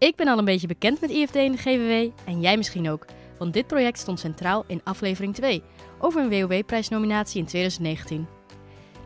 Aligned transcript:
Ik 0.00 0.16
ben 0.16 0.28
al 0.28 0.38
een 0.38 0.44
beetje 0.44 0.66
bekend 0.66 1.00
met 1.00 1.10
IFD 1.10 1.36
en 1.36 1.52
de 1.52 1.58
GWW 1.58 2.28
en 2.28 2.40
jij 2.40 2.56
misschien 2.56 2.90
ook, 2.90 3.04
want 3.38 3.52
dit 3.52 3.66
project 3.66 3.98
stond 3.98 4.20
centraal 4.20 4.64
in 4.66 4.80
aflevering 4.84 5.34
2 5.34 5.62
over 5.98 6.22
een 6.22 6.48
WOW-prijsnominatie 6.48 7.40
in 7.40 7.46
2019. 7.46 8.26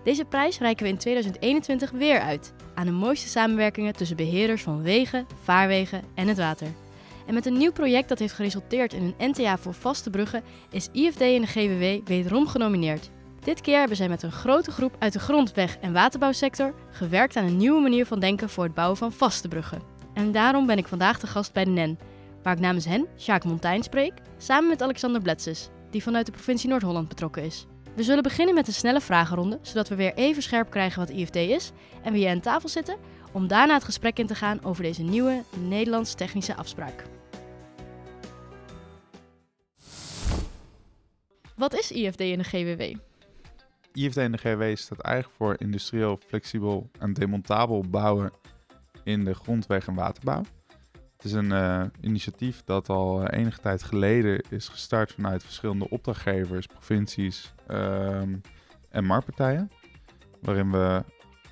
Deze 0.05 0.25
prijs 0.25 0.59
reiken 0.59 0.85
we 0.85 0.91
in 0.91 0.99
2021 0.99 1.91
weer 1.91 2.21
uit 2.21 2.53
aan 2.75 2.87
de 2.87 2.93
mooiste 2.93 3.29
samenwerkingen 3.29 3.93
tussen 3.93 4.17
beheerders 4.17 4.63
van 4.63 4.83
wegen, 4.83 5.27
vaarwegen 5.43 6.03
en 6.15 6.29
het 6.29 6.39
water. 6.39 6.69
En 7.27 7.35
met 7.35 7.47
een 7.47 7.59
nieuw 7.59 7.73
project 7.73 8.09
dat 8.09 8.19
heeft 8.19 8.35
geresulteerd 8.35 8.93
in 8.93 9.15
een 9.19 9.31
NTA 9.31 9.59
voor 9.59 9.75
vaste 9.75 10.11
bruggen 10.11 10.43
is 10.71 10.89
IFD 10.93 11.21
en 11.21 11.41
de 11.41 11.47
GWW 11.47 12.09
wederom 12.09 12.47
genomineerd. 12.47 13.11
Dit 13.41 13.61
keer 13.61 13.79
hebben 13.79 13.97
zij 13.97 14.09
met 14.09 14.23
een 14.23 14.33
grote 14.33 14.71
groep 14.71 14.97
uit 14.99 15.13
de 15.13 15.19
grondweg- 15.19 15.77
en 15.81 15.93
waterbouwsector 15.93 16.75
gewerkt 16.91 17.37
aan 17.37 17.45
een 17.45 17.57
nieuwe 17.57 17.81
manier 17.81 18.07
van 18.07 18.21
denken 18.21 18.49
voor 18.49 18.65
het 18.65 18.75
bouwen 18.75 18.97
van 18.97 19.13
vaste 19.13 19.49
bruggen. 19.49 19.94
En 20.15 20.33
daarom 20.33 20.67
ben 20.67 20.79
ik 20.79 20.89
vandaag 20.89 21.21
de 21.21 21.27
gast 21.27 21.53
bij 21.53 21.65
de 21.65 21.71
NEN, 21.71 21.99
waar 22.43 22.55
ik 22.55 22.61
namens 22.61 22.85
hen, 22.85 23.07
Sjaak 23.19 23.45
Montijn, 23.45 23.83
spreek, 23.83 24.13
samen 24.37 24.69
met 24.69 24.83
Alexander 24.83 25.23
Bletses, 25.23 25.69
die 25.91 26.03
vanuit 26.03 26.27
de 26.27 26.33
provincie 26.33 26.69
Noord-Holland 26.69 27.09
betrokken 27.09 27.43
is. 27.43 27.67
We 27.95 28.03
zullen 28.03 28.23
beginnen 28.23 28.55
met 28.55 28.67
een 28.67 28.73
snelle 28.73 29.01
vragenronde, 29.01 29.59
zodat 29.63 29.89
we 29.89 29.95
weer 29.95 30.15
even 30.15 30.43
scherp 30.43 30.71
krijgen 30.71 30.99
wat 30.99 31.11
IFD 31.11 31.37
is 31.37 31.73
en 32.03 32.13
wie 32.13 32.29
aan 32.29 32.41
tafel 32.41 32.69
zitten, 32.69 32.97
om 33.33 33.47
daarna 33.47 33.75
het 33.75 33.85
gesprek 33.85 34.19
in 34.19 34.27
te 34.27 34.35
gaan 34.35 34.65
over 34.65 34.83
deze 34.83 35.03
nieuwe 35.03 35.43
Nederlands 35.57 36.15
technische 36.15 36.55
afspraak. 36.55 37.05
Wat 41.57 41.75
is 41.75 41.91
IFD 41.91 42.21
in 42.21 42.39
de 42.39 42.45
GWW? 42.45 42.97
IFD 43.93 44.17
en 44.17 44.33
de 44.33 44.39
GW 44.39 44.77
staat 44.77 45.01
eigenlijk 45.01 45.37
voor 45.37 45.57
industrieel, 45.59 46.19
flexibel 46.27 46.91
en 46.99 47.13
demontabel 47.13 47.85
bouwen 47.91 48.33
in 49.05 49.25
de 49.25 49.35
grondweg- 49.35 49.87
en 49.87 49.95
waterbouw. 49.95 50.43
Het 51.17 51.25
is 51.25 51.33
een 51.33 51.51
uh, 51.51 51.85
initiatief 52.01 52.63
dat 52.65 52.89
al 52.89 53.23
uh, 53.23 53.27
enige 53.31 53.61
tijd 53.61 53.83
geleden 53.83 54.45
is 54.51 54.69
gestart 54.69 55.13
vanuit 55.13 55.43
verschillende 55.43 55.91
opdrachtgevers, 55.91 56.67
provincies 56.67 57.55
um, 57.71 58.41
en 58.89 59.05
marktpartijen. 59.05 59.71
Waarin 60.41 60.71
we 60.71 61.05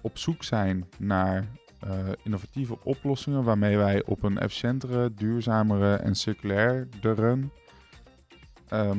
op 0.03 0.19
zoek 0.19 0.43
zijn 0.43 0.89
naar 0.99 1.47
uh, 1.87 2.09
innovatieve 2.23 2.79
oplossingen 2.85 3.45
waarmee 3.45 3.77
wij 3.77 4.05
op 4.05 4.23
een 4.23 4.39
efficiëntere, 4.39 5.15
duurzamere 5.15 5.95
en 5.95 6.15
circulairder 6.15 7.39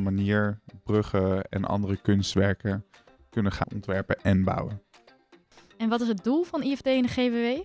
manier 0.04 0.60
bruggen 0.84 1.44
en 1.44 1.66
andere 1.66 1.98
kunstwerken 1.98 2.86
kunnen 3.30 3.52
gaan 3.52 3.68
ontwerpen 3.74 4.22
en 4.22 4.44
bouwen. 4.44 4.82
En 5.78 5.90
wat 5.90 6.02
is 6.02 6.08
het 6.08 6.24
doel 6.24 6.44
van 6.44 6.64
IFD 6.64 6.86
in 6.86 7.02
de 7.02 7.08
GWW? 7.08 7.64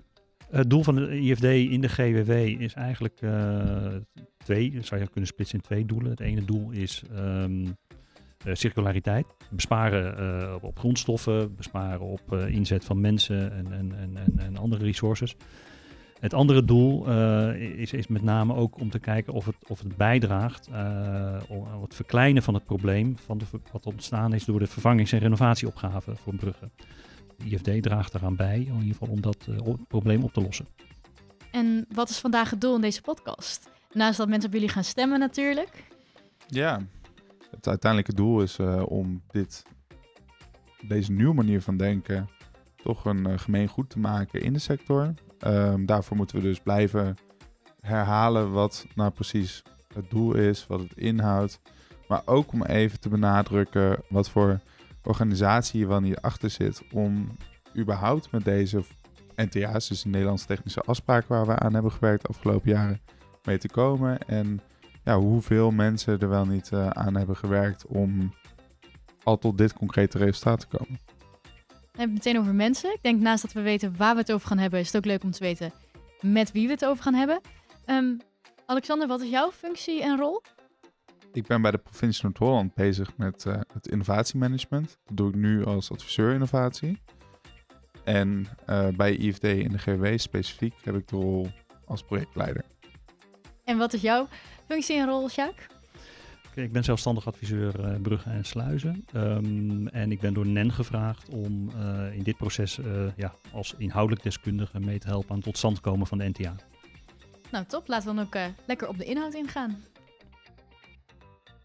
Het 0.51 0.71
doel 0.71 0.83
van 0.83 0.95
de 0.95 1.21
IFD 1.21 1.45
in 1.45 1.81
de 1.81 1.89
GWW 1.89 2.31
is 2.61 2.75
eigenlijk 2.75 3.21
uh, 3.21 3.95
twee, 4.37 4.79
zou 4.81 5.01
je 5.01 5.09
kunnen 5.09 5.29
splitsen 5.29 5.59
in 5.59 5.65
twee 5.65 5.87
doelen. 5.87 6.11
Het 6.11 6.21
ene 6.21 6.45
doel 6.45 6.71
is 6.71 7.03
um, 7.17 7.65
uh, 7.65 8.55
circulariteit, 8.55 9.27
besparen 9.51 10.21
uh, 10.21 10.55
op 10.61 10.79
grondstoffen, 10.79 11.57
besparen 11.57 12.01
op 12.01 12.35
inzet 12.35 12.85
van 12.85 13.01
mensen 13.01 13.53
en, 13.53 13.73
en, 13.73 13.93
en, 14.15 14.39
en, 14.39 14.57
andere 14.57 14.85
resources. 14.85 15.37
Het 16.21 16.35
andere 16.35 16.65
doel 16.65 17.07
is, 17.53 17.93
is, 17.93 18.07
met 18.07 18.23
name 18.23 18.55
ook 18.55 18.81
om 18.81 18.91
te 18.91 18.99
kijken 18.99 19.33
of 19.33 19.45
het, 19.45 19.57
of 19.69 19.79
het 19.79 19.97
bijdraagt 19.97 20.69
om 21.49 21.83
het 21.83 21.95
verkleinen 21.95 22.43
van 22.43 22.55
het 22.55 22.65
probleem 22.65 23.19
van 23.19 23.39
de, 23.39 23.45
wat 23.73 23.87
ontstaan 23.87 24.35
is 24.35 24.45
door 24.45 24.59
de 24.59 24.67
vervangings- 24.67 25.13
en 25.13 25.19
renovatieopgaven 25.19 26.17
voor 26.17 26.35
bruggen. 26.35 26.71
IFD 27.45 27.83
draagt 27.83 28.15
eraan 28.15 28.37
bij, 28.37 28.59
in 28.59 28.75
ieder 28.75 28.93
geval 28.93 29.09
om 29.09 29.21
dat 29.21 29.47
uh, 29.49 29.75
probleem 29.89 30.23
op 30.23 30.33
te 30.33 30.41
lossen. 30.41 30.67
En 31.51 31.87
wat 31.89 32.09
is 32.09 32.19
vandaag 32.19 32.51
het 32.51 32.61
doel 32.61 32.75
in 32.75 32.81
deze 32.81 33.01
podcast? 33.01 33.69
Naast 33.93 34.19
dat 34.19 34.29
mensen 34.29 34.49
op 34.49 34.55
jullie 34.55 34.69
gaan 34.69 34.85
stemmen 34.85 35.19
natuurlijk. 35.19 35.85
Ja, 36.47 36.83
het 37.51 37.69
uiteindelijke 37.69 38.15
doel 38.15 38.43
is 38.43 38.59
uh, 38.59 38.83
om 38.87 39.23
dit, 39.31 39.63
deze 40.87 41.13
nieuwe 41.13 41.35
manier 41.35 41.63
van 41.63 41.77
denken 41.77 42.29
toch 42.83 43.05
een 43.05 43.29
uh, 43.29 43.39
gemeen 43.39 43.69
goed 43.69 43.91
te 43.91 43.99
maken 43.99 44.43
in 44.43 44.53
de 44.53 44.59
sector. 44.59 45.15
Um, 45.47 45.87
daarvoor 45.87 46.17
moeten 46.17 46.37
we 46.37 46.43
dus 46.43 46.61
blijven 46.61 47.17
herhalen 47.81 48.53
wat 48.53 48.87
nou 48.95 49.11
precies 49.11 49.63
het 49.95 50.11
doel 50.11 50.35
is, 50.35 50.67
wat 50.67 50.81
het 50.81 50.97
inhoudt. 50.97 51.61
Maar 52.09 52.23
ook 52.25 52.53
om 52.53 52.65
even 52.65 53.01
te 53.01 53.09
benadrukken 53.09 54.03
wat 54.09 54.31
voor 54.31 54.61
organisatie 55.09 55.87
wel 55.87 56.01
niet 56.01 56.21
achter 56.21 56.51
zit 56.51 56.83
om 56.93 57.37
überhaupt 57.77 58.31
met 58.31 58.45
deze 58.45 58.83
NTA's, 59.37 59.89
dus 59.89 60.03
de 60.03 60.09
Nederlandse 60.09 60.47
technische 60.47 60.81
afspraak 60.81 61.27
waar 61.27 61.47
we 61.47 61.59
aan 61.59 61.75
hebben 61.75 61.93
gewerkt 61.93 62.23
de 62.23 62.29
afgelopen 62.29 62.71
jaren, 62.71 63.01
mee 63.45 63.59
te 63.59 63.69
komen. 63.69 64.19
En 64.19 64.61
ja, 65.05 65.19
hoeveel 65.19 65.71
mensen 65.71 66.21
er 66.21 66.29
wel 66.29 66.47
niet 66.47 66.71
uh, 66.75 66.91
aan 66.91 67.17
hebben 67.17 67.37
gewerkt 67.37 67.87
om 67.87 68.33
al 69.23 69.39
tot 69.39 69.59
dit 69.59 69.73
concrete 69.73 70.19
resultaat 70.19 70.61
te 70.61 70.67
komen. 70.67 70.99
We 71.69 72.05
hebben 72.05 72.17
het 72.17 72.25
meteen 72.25 72.41
over 72.41 72.55
mensen. 72.55 72.93
Ik 72.93 73.03
denk 73.03 73.21
naast 73.21 73.43
dat 73.43 73.53
we 73.53 73.61
weten 73.61 73.97
waar 73.97 74.15
we 74.15 74.21
het 74.21 74.33
over 74.33 74.49
gaan 74.49 74.59
hebben, 74.59 74.81
is 74.81 74.87
het 74.87 74.97
ook 74.97 75.05
leuk 75.05 75.23
om 75.23 75.31
te 75.31 75.45
weten 75.45 75.73
met 76.21 76.53
wie 76.53 76.67
we 76.67 76.73
het 76.73 76.85
over 76.85 77.03
gaan 77.03 77.15
hebben. 77.15 77.41
Um, 77.87 78.21
Alexander, 78.67 79.09
wat 79.09 79.21
is 79.21 79.31
jouw 79.31 79.51
functie 79.51 80.03
en 80.03 80.17
rol? 80.17 80.43
Ik 81.39 81.47
ben 81.47 81.63
bij 81.63 81.71
de 81.71 81.79
provincie 81.79 82.23
Noord-Holland 82.25 82.75
bezig 82.75 83.17
met 83.17 83.45
uh, 83.45 83.61
het 83.73 83.89
innovatiemanagement. 83.89 84.99
Dat 85.07 85.17
doe 85.17 85.29
ik 85.29 85.35
nu 85.35 85.65
als 85.65 85.91
adviseur 85.91 86.33
innovatie. 86.33 86.99
En 88.05 88.47
uh, 88.67 88.89
bij 88.89 89.17
IFD 89.17 89.45
in 89.45 89.73
de 89.73 89.79
GW 89.79 90.07
specifiek 90.17 90.75
heb 90.83 90.95
ik 90.95 91.09
de 91.09 91.17
rol 91.17 91.51
als 91.85 92.03
projectleider. 92.03 92.65
En 93.65 93.79
wat 93.79 93.93
is 93.93 94.01
jouw 94.01 94.29
functie 94.67 94.97
en 94.97 95.07
rol, 95.07 95.29
Sjaak? 95.29 95.67
Ik 96.55 96.73
ben 96.73 96.85
zelfstandig 96.85 97.27
adviseur 97.27 97.81
uh, 97.81 98.01
bruggen 98.03 98.33
en 98.33 98.45
sluizen. 98.45 99.05
Um, 99.15 99.89
en 99.89 100.13
ik 100.13 100.21
ben 100.21 100.35
door 100.35 100.47
NEN 100.47 100.73
gevraagd 100.73 101.29
om 101.29 101.71
uh, 101.77 102.17
in 102.17 102.23
dit 102.23 102.37
proces 102.37 102.79
uh, 102.79 102.87
ja, 103.17 103.35
als 103.53 103.75
inhoudelijk 103.77 104.23
deskundige 104.23 104.81
mee 104.81 104.99
te 104.99 105.07
helpen 105.07 105.31
aan 105.31 105.37
het 105.37 105.45
tot 105.45 105.59
stand 105.59 105.81
komen 105.81 106.07
van 106.07 106.19
de 106.19 106.29
NTA. 106.29 106.55
Nou, 107.51 107.65
top. 107.65 107.89
Laten 107.89 108.09
we 108.09 108.15
dan 108.15 108.25
ook 108.25 108.53
lekker 108.67 108.89
op 108.89 108.99
de 108.99 109.05
inhoud 109.05 109.35
ingaan. 109.35 109.83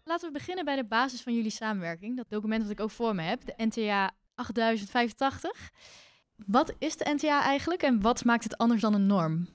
Laten 0.04 0.32
we 0.32 0.38
beginnen 0.38 0.64
bij 0.64 0.76
de 0.76 0.84
basis 0.84 1.22
van 1.22 1.34
jullie 1.34 1.50
samenwerking. 1.50 2.16
Dat 2.16 2.28
document 2.28 2.62
wat 2.62 2.70
ik 2.70 2.80
ook 2.80 2.90
voor 2.90 3.14
me 3.14 3.22
heb, 3.22 3.44
de 3.44 3.54
NTA 3.56 4.12
8085. 4.34 5.70
Wat 6.46 6.74
is 6.78 6.96
de 6.96 7.14
NTA 7.14 7.42
eigenlijk 7.42 7.82
en 7.82 8.00
wat 8.00 8.24
maakt 8.24 8.44
het 8.44 8.58
anders 8.58 8.80
dan 8.80 8.94
een 8.94 9.06
norm? 9.06 9.48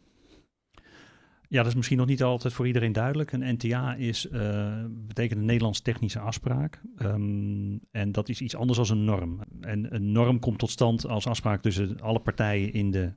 Ja, 1.48 1.58
dat 1.58 1.68
is 1.68 1.76
misschien 1.76 1.98
nog 1.98 2.08
niet 2.08 2.24
altijd 2.24 2.54
voor 2.54 2.68
iedereen 2.68 2.92
duidelijk. 2.92 3.32
Een 3.32 3.56
NTA 3.56 3.96
is, 3.96 4.26
uh, 4.26 4.86
betekent 4.90 5.40
een 5.40 5.46
Nederlands 5.46 5.82
technische 5.82 6.20
afspraak. 6.20 6.82
Um, 6.98 7.80
en 7.92 8.12
dat 8.12 8.30
is 8.30 8.42
iets 8.42 8.56
anders 8.56 8.88
dan 8.88 8.98
een 8.98 9.06
norm. 9.06 9.42
En 9.62 9.96
een 9.96 10.12
norm 10.12 10.40
komt 10.40 10.60
tot 10.60 10.70
stand 10.70 11.08
als 11.08 11.28
afspraak 11.28 11.62
tussen 11.62 12.02
alle 12.02 12.20
partijen 12.20 12.74
in 12.74 12.92
de, 12.92 13.16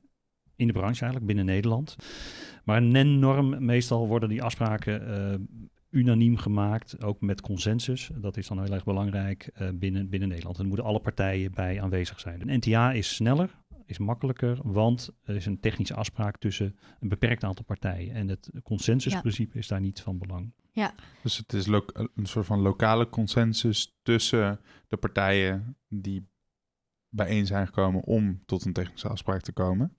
in 0.55 0.67
de 0.67 0.73
branche, 0.73 1.01
eigenlijk 1.01 1.25
binnen 1.25 1.45
Nederland. 1.45 1.95
Maar 2.63 2.77
een 2.77 2.91
NEN-norm, 2.91 3.65
meestal 3.65 4.07
worden 4.07 4.29
die 4.29 4.43
afspraken 4.43 5.09
uh, 5.09 5.61
unaniem 5.93 6.37
gemaakt, 6.37 7.03
ook 7.03 7.21
met 7.21 7.41
consensus. 7.41 8.09
Dat 8.15 8.37
is 8.37 8.47
dan 8.47 8.63
heel 8.63 8.73
erg 8.73 8.83
belangrijk 8.83 9.49
uh, 9.61 9.69
binnen, 9.73 10.09
binnen 10.09 10.29
Nederland. 10.29 10.55
En 10.55 10.61
er 10.61 10.67
moeten 10.67 10.85
alle 10.85 10.99
partijen 10.99 11.51
bij 11.53 11.81
aanwezig 11.81 12.19
zijn. 12.19 12.49
Een 12.49 12.57
NTA 12.57 12.91
is 12.91 13.15
sneller, 13.15 13.49
is 13.85 13.97
makkelijker, 13.97 14.59
want 14.63 15.09
er 15.23 15.35
is 15.35 15.45
een 15.45 15.59
technische 15.59 15.93
afspraak 15.93 16.37
tussen 16.37 16.75
een 16.99 17.09
beperkt 17.09 17.43
aantal 17.43 17.65
partijen. 17.65 18.15
En 18.15 18.27
het 18.27 18.49
consensusprincipe 18.63 19.53
ja. 19.53 19.59
is 19.59 19.67
daar 19.67 19.81
niet 19.81 20.01
van 20.01 20.17
belang. 20.17 20.53
Ja. 20.71 20.93
Dus 21.21 21.37
het 21.37 21.53
is 21.53 21.67
een 21.67 22.25
soort 22.25 22.45
van 22.45 22.59
lokale 22.59 23.09
consensus 23.09 23.97
tussen 24.01 24.59
de 24.87 24.97
partijen 24.97 25.77
die 25.87 26.27
bijeen 27.09 27.45
zijn 27.45 27.65
gekomen 27.65 28.03
om 28.03 28.41
tot 28.45 28.65
een 28.65 28.73
technische 28.73 29.07
afspraak 29.07 29.41
te 29.41 29.51
komen. 29.51 29.97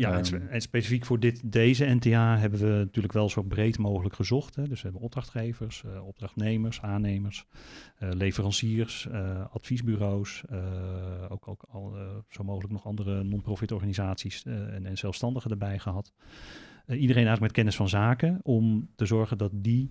Ja, 0.00 0.16
en, 0.16 0.24
spe 0.24 0.38
en, 0.38 0.60
specifiek 0.60 1.04
voor 1.04 1.20
dit, 1.20 1.52
deze 1.52 1.84
NTA 1.84 2.38
hebben 2.38 2.60
we 2.60 2.66
natuurlijk 2.66 3.14
wel 3.14 3.28
zo 3.28 3.42
breed 3.42 3.78
mogelijk 3.78 4.14
gezocht. 4.14 4.54
Hè. 4.54 4.68
Dus 4.68 4.82
we 4.82 4.82
hebben 4.82 5.02
opdrachtgevers, 5.02 5.82
uh, 5.86 6.06
opdrachtnemers, 6.06 6.80
aannemers, 6.80 7.46
uh, 8.02 8.10
leveranciers, 8.12 9.08
uh, 9.10 9.44
adviesbureaus, 9.52 10.42
ook, 11.28 11.48
ook 11.48 11.64
al, 11.68 11.96
zo 12.28 12.44
mogelijk 12.44 12.72
nog 12.72 12.86
andere 12.86 13.22
non-profit 13.22 13.72
organisaties 13.72 14.44
en, 14.44 14.86
en, 14.86 14.98
zelfstandigen 14.98 15.50
erbij 15.50 15.78
gehad. 15.78 16.12
iedereen 16.86 17.26
eigenlijk 17.26 17.40
met 17.40 17.52
kennis 17.52 17.76
van 17.76 17.88
zaken 17.88 18.40
om 18.42 18.88
te 18.96 19.06
zorgen 19.06 19.38
dat 19.38 19.52
die 19.54 19.90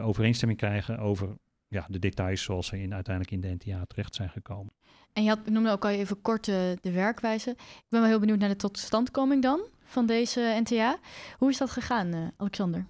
overeenstemming 0.00 0.58
krijgen 0.58 0.98
over 0.98 1.36
ja, 1.72 1.86
de 1.88 1.98
details 1.98 2.42
zoals 2.42 2.66
ze 2.66 2.80
in, 2.80 2.94
uiteindelijk 2.94 3.34
in 3.34 3.40
de 3.40 3.54
NTA 3.64 3.84
terecht 3.84 4.14
zijn 4.14 4.30
gekomen. 4.30 4.72
En 5.12 5.22
je 5.22 5.28
had, 5.28 5.46
noemde 5.46 5.70
ook 5.70 5.84
al 5.84 5.90
even 5.90 6.20
kort 6.22 6.44
de, 6.44 6.78
de 6.80 6.92
werkwijze. 6.92 7.50
Ik 7.50 7.84
ben 7.88 8.00
wel 8.00 8.08
heel 8.08 8.18
benieuwd 8.18 8.38
naar 8.38 8.48
de 8.48 8.56
totstandkoming 8.56 9.42
dan 9.42 9.60
van 9.84 10.06
deze 10.06 10.60
NTA. 10.62 10.98
Hoe 11.38 11.50
is 11.50 11.58
dat 11.58 11.70
gegaan, 11.70 12.14
uh, 12.14 12.26
Alexander? 12.36 12.86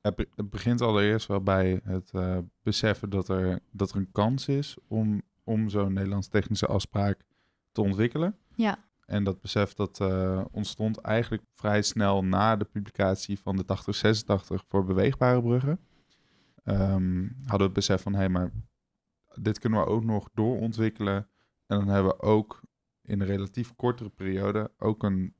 Het 0.00 0.50
begint 0.50 0.80
allereerst 0.80 1.26
wel 1.26 1.42
bij 1.42 1.80
het 1.84 2.10
uh, 2.14 2.38
beseffen 2.62 3.10
dat 3.10 3.28
er, 3.28 3.60
dat 3.70 3.90
er 3.90 3.96
een 3.96 4.12
kans 4.12 4.48
is 4.48 4.76
om, 4.88 5.22
om 5.44 5.68
zo'n 5.68 5.92
Nederlands 5.92 6.28
technische 6.28 6.66
afspraak 6.66 7.20
te 7.72 7.80
ontwikkelen. 7.80 8.36
Ja. 8.54 8.78
En 9.06 9.24
dat 9.24 9.40
besef 9.40 9.74
dat 9.74 10.00
eh, 10.00 10.44
ontstond 10.50 10.98
eigenlijk 10.98 11.42
vrij 11.54 11.82
snel 11.82 12.24
na 12.24 12.56
de 12.56 12.64
publicatie 12.64 13.38
van 13.38 13.56
de 13.56 13.62
8086 13.66 14.64
voor 14.68 14.84
beweegbare 14.84 15.42
bruggen. 15.42 15.78
Ehm, 16.66 17.28
hadden 17.40 17.58
we 17.58 17.64
het 17.64 17.72
besef 17.72 18.02
van, 18.02 18.12
hé, 18.12 18.18
hey, 18.18 18.28
maar 18.28 18.50
dit 19.40 19.58
kunnen 19.58 19.80
we 19.80 19.86
ook 19.86 20.04
nog 20.04 20.28
doorontwikkelen. 20.34 21.16
En 21.66 21.78
dan 21.78 21.88
hebben 21.88 22.12
we 22.12 22.22
ook 22.22 22.60
in 23.02 23.20
een 23.20 23.26
relatief 23.26 23.74
kortere 23.76 24.08
periode 24.08 24.70
ook 24.78 25.02
een, 25.02 25.34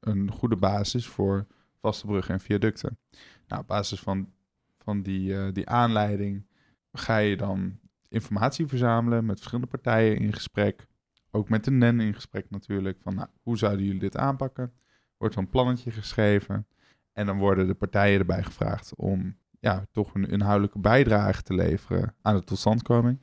een 0.00 0.30
goede 0.30 0.56
basis 0.56 1.06
voor 1.06 1.46
vaste 1.80 2.06
bruggen 2.06 2.34
en 2.34 2.40
viaducten. 2.40 2.98
Nou, 3.46 3.62
op 3.62 3.68
basis 3.68 4.00
van, 4.00 4.32
van 4.78 5.02
die, 5.02 5.32
uh, 5.32 5.52
die 5.52 5.68
aanleiding 5.68 6.46
ga 6.92 7.18
je 7.18 7.36
dan 7.36 7.78
informatie 8.08 8.66
verzamelen 8.66 9.24
met 9.24 9.36
verschillende 9.36 9.70
partijen 9.70 10.18
in 10.18 10.32
gesprek. 10.32 10.86
Ook 11.30 11.48
met 11.48 11.64
de 11.64 11.70
NEN 11.70 12.00
in 12.00 12.14
gesprek 12.14 12.50
natuurlijk. 12.50 13.00
Van 13.00 13.14
nou, 13.14 13.28
hoe 13.42 13.58
zouden 13.58 13.84
jullie 13.84 14.00
dit 14.00 14.16
aanpakken? 14.16 14.72
Wordt 15.16 15.36
een 15.36 15.48
plannetje 15.48 15.90
geschreven. 15.90 16.66
En 17.12 17.26
dan 17.26 17.38
worden 17.38 17.66
de 17.66 17.74
partijen 17.74 18.18
erbij 18.18 18.42
gevraagd 18.42 18.94
om 18.94 19.36
ja, 19.62 19.86
toch 19.90 20.14
een 20.14 20.28
inhoudelijke 20.28 20.78
bijdrage 20.78 21.42
te 21.42 21.54
leveren 21.54 22.14
aan 22.22 22.36
de 22.36 22.44
totstandkoming. 22.44 23.18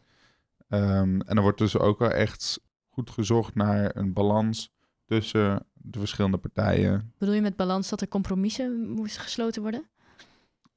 Um, 0.67 1.21
en 1.21 1.35
dan 1.35 1.41
wordt 1.41 1.57
dus 1.57 1.77
ook 1.77 1.99
wel 1.99 2.11
echt 2.11 2.61
goed 2.89 3.09
gezocht 3.09 3.55
naar 3.55 3.95
een 3.95 4.13
balans 4.13 4.73
tussen 5.05 5.65
de 5.73 5.99
verschillende 5.99 6.37
partijen. 6.37 7.13
Bedoel 7.17 7.35
je 7.35 7.41
met 7.41 7.55
balans 7.55 7.89
dat 7.89 8.01
er 8.01 8.07
compromissen 8.07 8.89
moesten 8.89 9.21
gesloten 9.21 9.61
worden? 9.61 9.89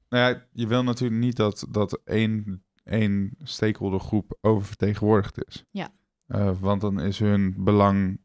Nou 0.09 0.33
ja, 0.33 0.45
je 0.51 0.67
wil 0.67 0.83
natuurlijk 0.83 1.21
niet 1.21 1.35
dat, 1.35 1.65
dat 1.69 2.01
één, 2.03 2.63
één 2.83 3.35
stakeholdergroep 3.43 4.37
oververtegenwoordigd 4.41 5.45
is. 5.47 5.65
Ja. 5.71 5.89
Uh, 6.27 6.51
want 6.59 6.81
dan 6.81 6.99
is 6.99 7.19
hun 7.19 7.55
belang 7.57 8.19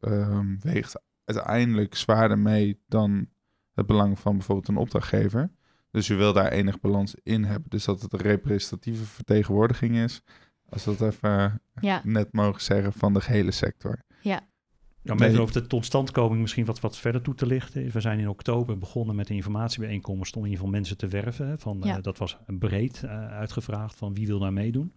um, 0.00 0.58
weegt 0.60 1.00
uiteindelijk 1.24 1.94
zwaarder 1.94 2.38
mee 2.38 2.80
dan 2.86 3.28
het 3.74 3.86
belang 3.86 4.18
van 4.18 4.36
bijvoorbeeld 4.36 4.68
een 4.68 4.76
opdrachtgever. 4.76 5.50
Dus 5.94 6.06
je 6.06 6.14
wil 6.14 6.32
daar 6.32 6.52
enig 6.52 6.80
balans 6.80 7.14
in 7.22 7.44
hebben. 7.44 7.70
Dus 7.70 7.84
dat 7.84 8.02
het 8.02 8.12
een 8.12 8.18
representatieve 8.18 9.04
vertegenwoordiging 9.04 9.96
is. 9.96 10.22
Als 10.68 10.84
we 10.84 10.96
dat 10.96 11.12
even 11.12 11.60
ja. 11.80 12.00
net 12.04 12.32
mogen 12.32 12.62
zeggen 12.62 12.92
van 12.92 13.14
de 13.14 13.20
gehele 13.20 13.50
sector. 13.50 14.02
Ja. 14.22 14.40
Ja, 15.02 15.12
om 15.12 15.22
even 15.22 15.40
over 15.40 15.54
de 15.54 15.66
totstandkoming 15.66 16.40
misschien 16.40 16.64
wat, 16.64 16.80
wat 16.80 16.98
verder 16.98 17.22
toe 17.22 17.34
te 17.34 17.46
lichten. 17.46 17.90
We 17.90 18.00
zijn 18.00 18.18
in 18.18 18.28
oktober 18.28 18.78
begonnen 18.78 19.16
met 19.16 19.28
een 19.28 19.36
informatiebijeenkomst 19.36 20.36
om 20.36 20.44
in 20.44 20.48
ieder 20.48 20.64
geval 20.64 20.78
mensen 20.78 20.96
te 20.96 21.08
werven. 21.08 21.58
Van, 21.58 21.80
Ja. 21.82 21.96
eh, 21.96 22.02
dat 22.02 22.18
was 22.18 22.36
breed 22.46 23.02
eh, 23.02 23.26
uitgevraagd 23.26 23.96
van 23.96 24.14
wie 24.14 24.26
wil 24.26 24.38
daar 24.38 24.52
meedoen. 24.52 24.94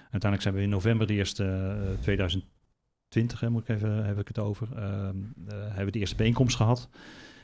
Uiteindelijk 0.00 0.42
zijn 0.42 0.54
we 0.54 0.60
in 0.60 0.68
november 0.68 1.06
de 1.06 1.14
eerste 1.14 1.44
eh, 1.44 2.02
2020, 2.02 3.40
hè, 3.40 3.50
moet 3.50 3.62
ik 3.62 3.68
even, 3.68 4.04
heb 4.04 4.18
ik 4.18 4.28
het 4.28 4.38
over, 4.38 4.68
ehm, 4.76 5.16
eh, 5.46 5.54
hebben 5.58 5.84
we 5.84 5.90
de 5.90 5.98
eerste 5.98 6.16
bijeenkomst 6.16 6.56
gehad. 6.56 6.88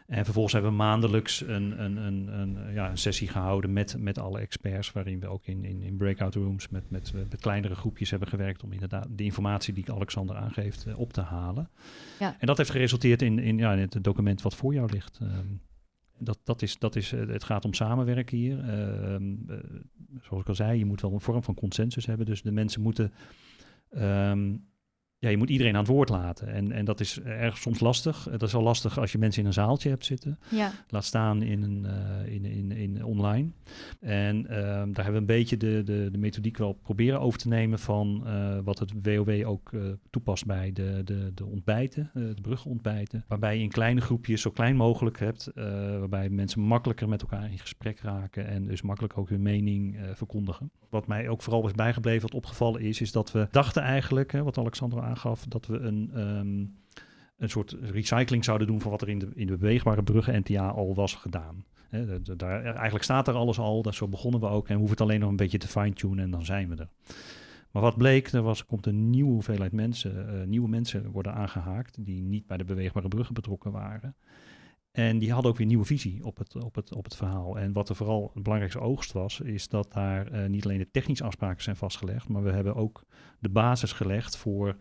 En 0.06 0.24
vervolgens 0.24 0.54
hebben 0.54 0.70
we 0.70 0.76
maandelijks 0.76 1.40
een, 1.40 1.82
een, 1.84 1.96
een, 1.96 2.40
een, 2.40 2.72
ja, 2.72 2.90
een 2.90 2.98
sessie 2.98 3.28
gehouden 3.28 3.72
met, 3.72 3.96
met 3.98 4.18
alle 4.18 4.40
experts, 4.40 4.92
waarin 4.92 5.20
we 5.20 5.26
ook 5.26 5.46
in, 5.46 5.64
in, 5.64 5.82
in 5.82 5.96
breakout 5.96 6.34
rooms 6.34 6.68
met, 6.68 6.90
met, 6.90 7.12
met 7.12 7.40
kleinere 7.40 7.74
groepjes 7.74 8.10
hebben 8.10 8.28
gewerkt 8.28 8.62
om 8.62 8.72
inderdaad 8.72 9.06
de 9.10 9.24
informatie 9.24 9.74
die 9.74 9.92
Alexander 9.92 10.36
aangeeft 10.36 10.86
eh, 10.86 10.98
op 10.98 11.12
te 11.12 11.20
halen. 11.20 11.70
Ja. 12.18 12.36
En 12.38 12.46
dat 12.46 12.56
heeft 12.56 12.70
geresulteerd 12.70 13.22
in, 13.22 13.38
in, 13.38 13.58
ja, 13.58 13.72
in 13.72 13.78
het 13.78 14.04
document 14.04 14.42
wat 14.42 14.54
voor 14.54 14.74
jou 14.74 14.90
ligt. 14.92 15.18
Ehm, 15.22 15.46
dat, 16.18 16.38
dat 16.44 16.62
is, 16.62 16.78
dat 16.78 16.96
is, 16.96 17.12
eh, 17.12 17.26
het 17.26 17.44
gaat 17.44 17.64
om 17.64 17.74
samenwerken 17.74 18.36
hier. 18.36 18.58
Ehm, 18.58 19.32
eh, 19.48 19.56
zoals 20.22 20.42
ik 20.42 20.48
al 20.48 20.54
zei, 20.54 20.78
je 20.78 20.84
moet 20.84 21.00
wel 21.00 21.12
een 21.12 21.20
vorm 21.20 21.42
van 21.42 21.54
consensus 21.54 22.06
hebben. 22.06 22.26
Dus 22.26 22.42
de 22.42 22.52
mensen 22.52 22.82
moeten 22.82 23.12
ehm, 23.90 24.56
ja, 25.24 25.30
je 25.30 25.36
moet 25.36 25.50
iedereen 25.50 25.72
aan 25.72 25.82
het 25.82 25.88
woord 25.88 26.08
laten. 26.08 26.48
En, 26.48 26.72
en 26.72 26.84
dat 26.84 27.00
is 27.00 27.20
erg 27.20 27.58
soms 27.58 27.80
lastig. 27.80 28.28
Dat 28.30 28.42
is 28.42 28.54
al 28.54 28.62
lastig 28.62 28.98
als 28.98 29.12
je 29.12 29.18
mensen 29.18 29.40
in 29.40 29.46
een 29.46 29.52
zaaltje 29.52 29.88
hebt 29.88 30.04
zitten. 30.04 30.38
Ja. 30.50 30.72
Laat 30.88 31.04
staan 31.04 31.42
in, 31.42 31.62
een, 31.62 31.86
uh, 31.86 32.34
in, 32.34 32.44
in, 32.44 32.72
in 32.72 33.04
online. 33.04 33.48
En 34.00 34.36
um, 34.36 34.92
daar 34.92 35.04
hebben 35.04 35.12
we 35.12 35.18
een 35.18 35.26
beetje 35.38 35.56
de, 35.56 35.82
de, 35.84 36.08
de 36.12 36.18
methodiek 36.18 36.56
wel 36.56 36.72
proberen 36.72 37.20
over 37.20 37.38
te 37.38 37.48
nemen 37.48 37.78
van 37.78 38.22
uh, 38.26 38.58
wat 38.64 38.78
het 38.78 38.92
WOW 39.02 39.48
ook 39.48 39.72
uh, 39.72 39.82
toepast 40.10 40.46
bij 40.46 40.72
de, 40.72 41.00
de, 41.04 41.32
de 41.34 41.44
ontbijten, 41.44 42.10
de 42.12 42.42
brugontbijten. 42.42 43.24
Waarbij 43.28 43.56
je 43.56 43.62
in 43.62 43.70
kleine 43.70 44.00
groepjes 44.00 44.40
zo 44.40 44.50
klein 44.50 44.76
mogelijk 44.76 45.18
hebt. 45.18 45.50
waarbij 45.98 46.28
mensen 46.28 46.60
makkelijker 46.60 47.08
met 47.08 47.20
elkaar 47.20 47.50
in 47.50 47.58
gesprek 47.58 48.00
raken 48.00 48.46
en 48.46 48.66
dus 48.66 48.82
makkelijk 48.82 49.18
ook 49.18 49.28
hun 49.28 49.42
mening 49.42 49.96
verkondigen. 50.14 50.70
Wat 50.88 51.06
mij 51.06 51.28
ook 51.28 51.42
vooral 51.42 51.66
is 51.66 51.72
bijgebleven, 51.72 52.22
wat 52.22 52.34
opgevallen 52.34 52.80
is, 52.80 53.00
is 53.00 53.12
dat 53.12 53.32
we 53.32 53.48
dachten 53.50 53.82
eigenlijk, 53.82 54.32
hè, 54.32 54.42
wat 54.42 54.58
Alexander 54.58 55.00
aangaf, 55.14 55.44
dat 55.44 55.66
we 55.66 55.78
een, 55.78 56.10
um, 56.20 56.78
een 57.36 57.50
soort 57.50 57.76
recycling 57.80 58.44
zouden 58.44 58.66
doen 58.66 58.80
van 58.80 58.90
wat 58.90 59.02
er 59.02 59.08
in 59.08 59.18
de, 59.18 59.30
in 59.34 59.46
de 59.46 59.56
beweegbare 59.56 60.02
bruggen 60.02 60.40
NTA 60.40 60.68
al 60.68 60.94
was 60.94 61.14
gedaan. 61.14 61.64
Daar, 62.36 62.64
eigenlijk 62.64 63.04
staat 63.04 63.28
er 63.28 63.34
alles 63.34 63.58
al, 63.58 63.82
dat 63.82 63.94
zo 63.94 64.08
begonnen 64.08 64.40
we 64.40 64.46
ook 64.46 64.68
en 64.68 64.72
we 64.72 64.78
hoeven 64.78 64.96
het 64.96 65.06
alleen 65.06 65.20
nog 65.20 65.30
een 65.30 65.36
beetje 65.36 65.58
te 65.58 65.68
fine-tunen 65.68 66.24
en 66.24 66.30
dan 66.30 66.44
zijn 66.44 66.68
we 66.68 66.76
er. 66.76 66.88
Maar 67.70 67.82
wat 67.82 67.96
bleek, 67.96 68.32
er 68.32 68.42
was, 68.42 68.66
komt 68.66 68.86
een 68.86 69.10
nieuwe 69.10 69.32
hoeveelheid 69.32 69.72
mensen, 69.72 70.34
uh, 70.34 70.46
nieuwe 70.46 70.68
mensen 70.68 71.10
worden 71.10 71.34
aangehaakt 71.34 72.04
die 72.04 72.22
niet 72.22 72.46
bij 72.46 72.56
de 72.56 72.64
beweegbare 72.64 73.08
bruggen 73.08 73.34
betrokken 73.34 73.72
waren. 73.72 74.16
En 74.90 75.18
die 75.18 75.32
hadden 75.32 75.50
ook 75.50 75.56
weer 75.56 75.66
nieuwe 75.66 75.84
visie 75.84 76.24
op 76.24 76.38
het, 76.38 76.62
op, 76.62 76.74
het, 76.74 76.94
op 76.94 77.04
het 77.04 77.16
verhaal. 77.16 77.58
En 77.58 77.72
wat 77.72 77.88
er 77.88 77.96
vooral 77.96 78.30
het 78.34 78.42
belangrijkste 78.42 78.80
oogst 78.80 79.12
was, 79.12 79.40
is 79.40 79.68
dat 79.68 79.92
daar 79.92 80.32
uh, 80.32 80.46
niet 80.46 80.64
alleen 80.64 80.78
de 80.78 80.90
technische 80.90 81.24
afspraken 81.24 81.62
zijn 81.62 81.76
vastgelegd, 81.76 82.28
maar 82.28 82.42
we 82.42 82.50
hebben 82.50 82.74
ook 82.74 83.04
de 83.38 83.48
basis 83.48 83.92
gelegd 83.92 84.36
voor 84.36 84.76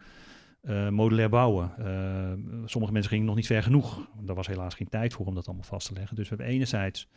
uh, 0.64 0.90
modulair 0.90 1.30
bouwen. 1.30 1.72
Uh, 1.80 2.66
sommige 2.66 2.94
mensen 2.94 3.12
gingen 3.12 3.26
nog 3.26 3.36
niet 3.36 3.46
ver 3.46 3.64
genoeg. 3.64 4.10
Daar 4.22 4.36
was 4.36 4.48
helaas 4.48 4.74
geen 4.74 4.90
tijd 4.90 5.14
voor 5.14 5.26
om 5.26 5.36
dat 5.36 5.46
allemaal 5.46 5.66
vast 5.66 5.88
te 5.88 5.94
leggen. 5.94 6.16
Dus 6.16 6.30
we 6.30 6.36
hebben 6.36 6.54
enerzijds 6.54 7.08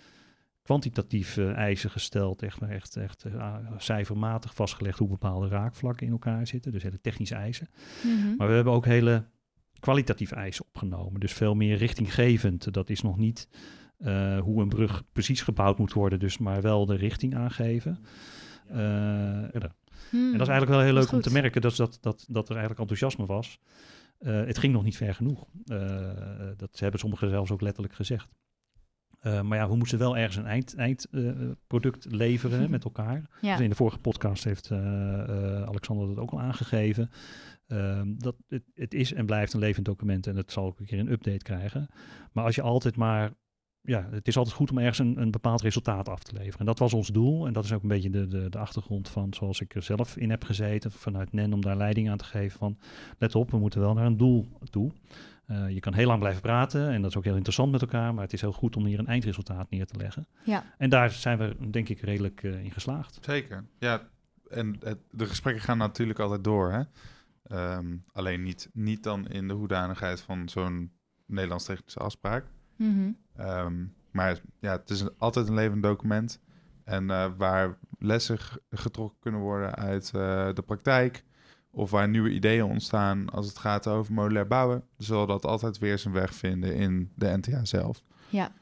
kwantitatief 0.63 1.37
uh, 1.37 1.57
eisen 1.57 1.91
gesteld, 1.91 2.43
echt, 2.43 2.63
echt, 2.63 2.97
echt 2.97 3.25
cijfermatig 3.77 4.55
vastgelegd 4.55 4.99
hoe 4.99 5.09
bepaalde 5.09 5.49
raakvlakken 5.49 6.07
in 6.07 6.13
elkaar 6.13 6.47
zitten. 6.47 6.73
Dus 6.73 6.83
hele 6.83 7.01
technische 7.01 7.35
eisen. 7.35 7.69
Mm 8.05 8.23
-hmm. 8.23 8.37
Maar 8.37 8.49
we 8.49 8.55
hebben 8.55 8.73
ook 8.73 8.85
hele 8.85 9.25
kwalitatief 9.81 10.33
eisen 10.33 10.65
opgenomen. 10.65 11.21
Dus 11.21 11.33
veel 11.33 11.55
meer 11.55 11.77
richtinggevend. 11.77 12.75
Dat 12.75 12.91
is 12.91 13.03
nog 13.03 13.17
niet 13.17 13.49
hoe 14.41 14.63
een 14.63 14.69
brug 14.69 15.03
precies 15.13 15.43
gebouwd 15.43 15.79
moet 15.79 15.93
worden, 15.93 16.19
dus 16.19 16.39
maar 16.39 16.63
wel 16.63 16.87
de 16.87 16.95
richting 16.95 17.35
aangeven. 17.35 17.99
Uh, 18.71 19.43
Hmm, 20.11 20.33
en 20.33 20.39
dat 20.39 20.49
is 20.49 20.53
eigenlijk 20.53 20.71
wel 20.71 20.81
heel 20.81 20.93
leuk 20.93 21.13
om 21.13 21.21
te 21.21 21.33
merken 21.33 21.61
dat, 21.61 21.77
dat, 21.77 21.99
dat, 22.01 22.25
dat 22.29 22.49
er 22.49 22.57
eigenlijk 22.57 22.81
enthousiasme 22.81 23.27
was. 23.27 23.59
Uh, 24.21 24.45
het 24.45 24.59
ging 24.59 24.73
nog 24.73 24.83
niet 24.83 24.97
ver 24.97 25.15
genoeg. 25.15 25.47
dat 26.57 26.79
hebben 26.79 27.01
sommigen 27.01 27.31
zelfs 27.31 27.51
ook 27.51 27.61
letterlijk 27.61 27.95
gezegd. 27.95 28.29
maar 29.23 29.59
ja, 29.59 29.69
we 29.69 29.77
moesten 29.77 29.99
wel 29.99 30.17
ergens 30.17 30.37
een 30.37 30.47
eindproduct 30.77 32.05
eind, 32.05 32.17
leveren 32.17 32.71
met 32.77 32.85
elkaar. 32.85 33.29
Ja. 33.41 33.53
Dus 33.53 33.65
in 33.65 33.71
de 33.71 33.77
vorige 33.77 33.99
podcast 33.99 34.45
heeft 34.45 34.71
Alexander 35.67 36.07
dat 36.07 36.19
ook 36.19 36.31
al 36.31 36.41
aangegeven. 36.41 37.09
Um, 37.69 38.19
dat 38.19 38.37
het, 38.49 38.63
het, 38.75 38.95
is 38.95 39.13
en 39.13 39.27
blijft 39.27 39.53
een 39.53 39.61
levend 39.61 39.87
document 39.87 40.27
en 40.27 40.37
het 40.37 40.53
zal 40.53 40.67
ook 40.67 40.79
een 40.79 40.87
keer 40.87 40.99
een 40.99 41.13
update 41.13 41.43
krijgen. 41.43 41.89
Maar 42.33 42.45
als 42.45 42.55
je 42.55 42.63
altijd 42.63 42.97
maar, 42.97 43.33
ja, 43.87 44.09
het 44.11 44.29
is 44.29 44.37
altijd 44.37 44.57
goed 44.57 44.71
om 44.71 44.79
ergens 44.79 44.99
een, 44.99 45.21
een 45.21 45.31
bepaald 45.31 45.61
resultaat 45.61 46.09
af 46.09 46.23
te 46.23 46.35
leveren. 46.35 46.59
En 46.59 46.67
dat 46.67 46.79
was 46.79 46.95
ons 46.95 47.09
doel 47.09 47.47
en 47.47 47.53
dat 47.53 47.65
is 47.65 47.73
ook 47.73 47.83
een 47.83 47.89
beetje 47.89 48.11
de, 48.11 48.27
de, 48.27 48.49
de 48.49 48.59
achtergrond 48.59 49.09
van 49.09 49.35
zoals 49.35 49.61
ik 49.61 49.75
er 49.75 49.83
zelf 49.83 50.17
in 50.17 50.31
heb 50.31 50.45
gezeten 50.45 50.93
vanuit 50.93 51.33
NEN 51.33 51.53
om 51.53 51.61
daar 51.61 51.77
leiding 51.77 52.11
aan 52.11 52.17
te 52.17 52.25
geven 52.25 52.59
van 52.59 52.79
let 53.19 53.35
op, 53.35 53.51
we 53.51 53.59
moeten 53.59 53.81
wel 53.81 53.95
naar 53.95 54.07
een 54.07 54.17
doel 54.17 54.49
toe. 54.71 54.93
Uh, 55.51 55.71
je 55.71 55.81
kan 55.81 55.95
heel 55.95 56.07
lang 56.07 56.19
blijven 56.19 56.43
praten 56.43 56.91
en 56.91 57.01
dat 57.01 57.11
is 57.11 57.17
ook 57.17 57.25
heel 57.25 57.35
interessant 57.35 57.73
met 57.73 57.81
elkaar, 57.81 58.15
maar 58.15 58.23
het 58.23 58.33
is 58.33 58.41
heel 58.41 58.53
goed 58.53 58.77
om 58.77 58.85
hier 58.85 58.99
een 58.99 59.07
eindresultaat 59.07 59.71
neer 59.71 59.87
te 59.87 59.97
leggen. 59.97 60.27
Ja. 60.45 60.65
En 60.79 60.91
daar 60.91 61.11
zijn 61.11 61.39
we 61.39 61.71
denk 61.71 61.89
ik 61.89 62.01
redelijk 62.01 62.43
uh, 62.43 62.65
in 62.65 62.71
geslaagd. 62.71 63.19
Zeker, 63.21 63.65
ja. 63.79 64.09
En 64.49 64.77
het, 64.81 64.99
de 65.11 65.27
gesprekken 65.27 65.63
gaan 65.63 65.79
natuurlijk 65.79 66.19
altijd 66.19 66.45
door, 66.45 66.73
hè? 66.73 66.83
Um, 67.77 68.05
alleen 68.13 68.43
niet, 68.43 68.71
niet 68.73 69.03
dan 69.03 69.29
in 69.29 69.49
de 69.49 69.55
hoedanigheid 69.55 70.21
van 70.21 70.49
zo'n 70.49 70.93
Nederlands 71.27 71.65
technische 71.65 72.01
afspraak. 72.01 72.45
Mm 72.77 73.17
-hmm. 73.37 73.47
um, 73.47 73.95
maar 74.11 74.41
ja, 74.61 74.73
het 74.73 74.91
is 74.91 75.01
een, 75.01 75.11
altijd 75.19 75.49
een 75.49 75.55
levend 75.55 75.83
document. 75.83 76.41
En 76.85 77.05
uh, 77.05 77.27
waar 77.37 77.79
lessen 77.99 78.39
getrokken 78.71 79.19
kunnen 79.21 79.41
worden 79.41 79.75
uit 79.75 80.13
uh, 80.17 80.49
de 80.55 80.63
praktijk. 80.67 81.25
Of 81.71 81.91
waar 81.91 82.09
nieuwe 82.09 82.31
ideeën 82.31 82.65
ontstaan 82.65 83.31
als 83.31 83.47
het 83.47 83.59
gaat 83.59 83.87
over 83.87 84.13
modulair 84.13 84.47
bouwen. 84.47 84.85
Zal 84.97 85.27
dat 85.27 85.45
altijd 85.45 85.79
weer 85.79 85.99
zijn 85.99 86.15
weg 86.15 86.35
vinden 86.35 86.75
in 86.75 87.13
de 87.15 87.37
NTA 87.37 87.65
zelf. 87.65 88.03
Ja. 88.29 88.53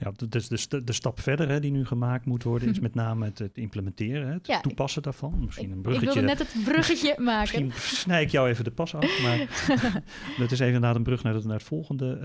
Ja, 0.00 0.12
dus 0.28 0.48
de, 0.48 0.66
de, 0.68 0.84
de 0.84 0.92
stap 0.92 1.20
verder 1.20 1.48
hè, 1.48 1.60
die 1.60 1.70
nu 1.70 1.84
gemaakt 1.86 2.24
moet 2.26 2.42
worden, 2.42 2.68
is 2.68 2.80
met 2.88 2.94
name 2.94 3.24
het, 3.24 3.38
het 3.38 3.58
implementeren, 3.58 4.32
het 4.32 4.46
Ja, 4.46 4.60
toepassen 4.60 5.02
daarvan. 5.02 5.42
Misschien 5.44 5.70
een 5.70 5.76
Ik 5.76 5.82
bruggetje. 5.82 6.06
wilde 6.14 6.28
net 6.28 6.38
het 6.38 6.64
bruggetje 6.64 7.14
maken. 7.32 7.66
Misschien 7.66 7.96
snij 7.96 8.22
ik 8.22 8.28
jou 8.30 8.48
even 8.48 8.64
de 8.64 8.70
pas 8.70 8.94
af, 8.94 9.22
maar 9.22 9.38
dat 10.38 10.50
is 10.50 10.58
even 10.58 10.66
inderdaad 10.66 10.94
een 10.96 11.02
brug 11.02 11.22
naar 11.22 11.34
het, 11.34 11.44
naar 11.44 11.56
het 11.56 11.62
volgende, 11.66 12.16
uh, 12.16 12.22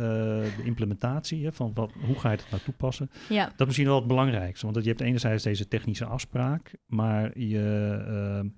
de 0.57 0.63
implementatie. 0.63 1.43
Hè, 1.45 1.53
van 1.53 1.71
wat, 1.73 1.91
hoe 2.05 2.19
ga 2.19 2.31
je 2.31 2.37
het 2.37 2.45
nou 2.49 2.61
toepassen? 2.63 3.09
Ja. 3.29 3.43
Dat 3.45 3.59
is 3.59 3.65
misschien 3.65 3.87
wel 3.87 3.95
het 3.95 4.07
belangrijkste, 4.07 4.65
want 4.65 4.83
je 4.83 4.89
hebt 4.89 5.01
enerzijds 5.01 5.43
deze 5.43 5.67
technische 5.67 6.05
afspraak, 6.05 6.73
maar 6.87 7.39
je, 7.39 8.43
uh, 8.43 8.49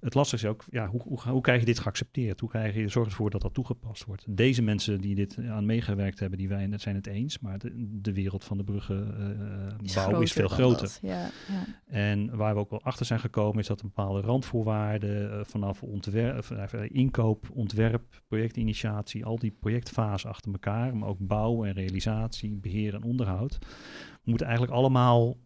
het 0.00 0.14
lastige 0.14 0.44
is 0.44 0.50
ook, 0.50 0.64
ja, 0.70 0.86
hoe, 0.86 1.02
hoe, 1.02 1.20
hoe 1.20 1.40
krijg 1.40 1.60
je 1.60 1.66
dit 1.66 1.78
geaccepteerd? 1.78 2.40
Hoe 2.40 2.48
krijg 2.48 2.74
je, 2.74 2.88
zorg 2.88 3.06
ervoor 3.06 3.30
dat 3.30 3.40
dat 3.40 3.54
toegepast 3.54 4.04
wordt? 4.04 4.24
Deze 4.28 4.62
mensen 4.62 5.00
die 5.00 5.14
dit 5.14 5.38
aan 5.48 5.66
meegewerkt 5.66 6.18
hebben, 6.18 6.38
die 6.38 6.48
wij, 6.48 6.70
zijn 6.76 6.94
het 6.94 7.06
eens, 7.06 7.38
maar 7.38 7.58
de, 7.58 7.72
de 8.00 8.12
wereld 8.12 8.44
van 8.44 8.56
de 8.56 8.64
bruggenbouw 8.64 10.10
uh, 10.10 10.20
is, 10.20 10.20
is, 10.20 10.32
veel 10.32 10.48
groter. 10.48 10.98
Ja, 11.02 11.30
ja. 11.48 11.64
En 11.86 12.36
waar 12.36 12.54
we 12.54 12.60
ook 12.60 12.70
wel 12.70 12.82
achter 12.82 13.06
zijn 13.06 13.20
gekomen, 13.20 13.58
is 13.58 13.66
dat 13.66 13.80
een 13.80 13.92
bepaalde 13.94 14.20
randvoorwaarden 14.20 15.30
uh, 15.30 15.40
vanaf 15.44 15.82
ontwerp, 15.82 16.48
uh, 16.74 16.82
inkoop, 16.88 17.48
ontwerp, 17.52 18.22
projectinitiatie, 18.28 19.24
al 19.24 19.38
die 19.38 19.56
projectfasen 19.60 20.30
achter 20.30 20.52
elkaar, 20.52 20.96
maar 20.96 21.08
ook 21.08 21.26
bouw 21.26 21.64
en 21.64 21.72
realisatie, 21.72 22.56
beheer 22.56 22.94
en 22.94 23.02
onderhoud, 23.02 23.58
moeten 24.24 24.46
eigenlijk 24.46 24.76
allemaal 24.76 25.36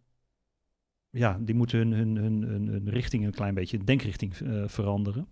ja, 1.12 1.38
die 1.40 1.54
moeten 1.54 1.78
hun, 1.78 1.92
hun, 1.92 2.16
hun, 2.16 2.66
hun, 2.66 2.88
richting 2.88 3.24
een 3.24 3.32
klein 3.32 3.54
beetje, 3.54 3.84
denkrichting 3.84 4.38
uh, 4.38 4.68
veranderen. 4.68 5.28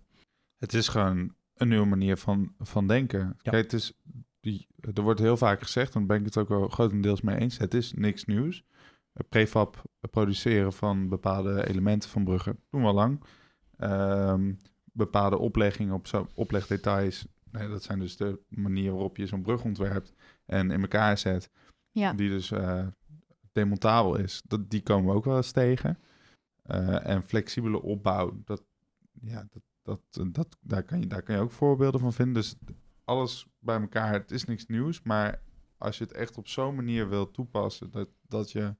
Het 0.57 0.73
is 0.73 0.87
gewoon 0.87 1.33
een 1.55 1.67
nieuwe 1.67 1.85
manier 1.85 2.17
van, 2.17 2.53
van 2.59 2.87
denken. 2.87 3.19
Ja. 3.19 3.51
Kijk, 3.51 3.63
het 3.63 3.73
is, 3.73 3.93
die, 4.39 4.67
er 4.93 5.01
wordt 5.01 5.19
heel 5.19 5.37
vaak 5.37 5.61
gezegd, 5.61 5.93
en 5.93 5.99
daar 5.99 6.07
ben 6.07 6.19
ik 6.19 6.25
het 6.25 6.37
ook 6.37 6.49
wel 6.49 6.67
grotendeels 6.67 7.21
mee 7.21 7.37
eens, 7.37 7.57
het 7.57 7.73
is 7.73 7.93
niks 7.93 8.25
nieuws. 8.25 8.63
Prefab 9.29 9.83
produceren 10.11 10.73
van 10.73 11.09
bepaalde 11.09 11.67
elementen 11.67 12.09
van 12.09 12.23
bruggen 12.23 12.59
doen 12.69 12.81
we 12.81 12.87
al 12.87 12.93
lang. 12.93 13.23
Um, 13.79 14.57
bepaalde 14.93 15.37
opleggingen 15.37 15.93
op 15.93 16.07
zo, 16.07 16.27
oplegdetails, 16.33 17.27
nee, 17.51 17.67
dat 17.67 17.83
zijn 17.83 17.99
dus 17.99 18.17
de 18.17 18.39
manier 18.47 18.91
waarop 18.91 19.17
je 19.17 19.27
zo'n 19.27 19.41
brug 19.41 19.63
ontwerpt 19.63 20.13
en 20.45 20.71
in 20.71 20.81
elkaar 20.81 21.17
zet. 21.17 21.51
Ja. 21.91 22.13
Die 22.13 22.29
dus 22.29 22.51
uh, 22.51 22.87
demontabel 23.51 24.15
is. 24.15 24.41
Dat, 24.45 24.69
die 24.69 24.81
komen 24.81 25.09
we 25.09 25.15
ook 25.15 25.25
wel 25.25 25.35
eens 25.35 25.51
tegen. 25.51 25.99
Uh, 26.65 27.07
en 27.07 27.23
flexibele 27.23 27.81
opbouw, 27.81 28.41
dat, 28.45 28.63
ja, 29.21 29.47
dat, 29.49 29.63
dat, 29.81 30.33
dat, 30.33 30.57
daar, 30.61 30.83
kan 30.83 30.99
je, 30.99 31.07
daar 31.07 31.21
kan 31.21 31.35
je 31.35 31.41
ook 31.41 31.51
voorbeelden 31.51 31.99
van 31.99 32.13
vinden. 32.13 32.33
Dus 32.33 32.55
alles 33.03 33.47
bij 33.59 33.79
elkaar, 33.79 34.13
het 34.13 34.31
is 34.31 34.45
niks 34.45 34.65
nieuws. 34.65 35.01
Maar 35.01 35.41
als 35.77 35.97
je 35.97 36.03
het 36.03 36.13
echt 36.13 36.37
op 36.37 36.47
zo'n 36.47 36.75
manier 36.75 37.09
wilt 37.09 37.33
toepassen, 37.33 37.91
dat, 37.91 38.09
dat 38.27 38.51
je 38.51 38.75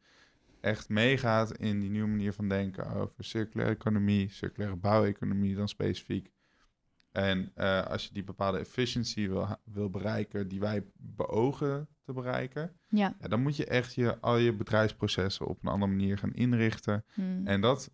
echt 0.62 0.90
meegaat 0.90 1.58
in 1.58 1.80
die 1.80 1.90
nieuwe 1.90 2.10
manier 2.10 2.34
van 2.34 2.50
denken 2.50 2.94
over 2.94 3.24
circulaire 3.24 3.76
economie, 3.76 4.30
circulaire 4.30 4.78
bouweconomie 4.78 5.56
dan 5.56 5.68
specifiek. 5.68 6.32
En 7.12 7.52
uh, 7.56 7.86
als 7.86 8.06
je 8.06 8.14
die 8.14 8.24
bepaalde 8.24 8.60
efficiency 8.60 9.28
wil, 9.28 9.48
wil 9.64 9.90
bereiken 9.90 10.48
die 10.48 10.60
wij 10.60 10.86
beogen 10.96 11.88
te 12.04 12.14
bereiken, 12.14 12.76
ja. 12.88 13.16
ja. 13.20 13.28
dan 13.28 13.42
moet 13.42 13.56
je 13.56 13.66
echt 13.66 13.96
je, 13.96 14.20
al 14.20 14.38
je 14.38 14.54
bedrijfsprocessen 14.54 15.48
op 15.48 15.64
een 15.64 15.70
andere 15.70 15.92
manier 15.92 16.18
gaan 16.18 16.34
inrichten. 16.34 17.06
Hmm. 17.14 17.48
En 17.48 17.62
dat, 17.62 17.92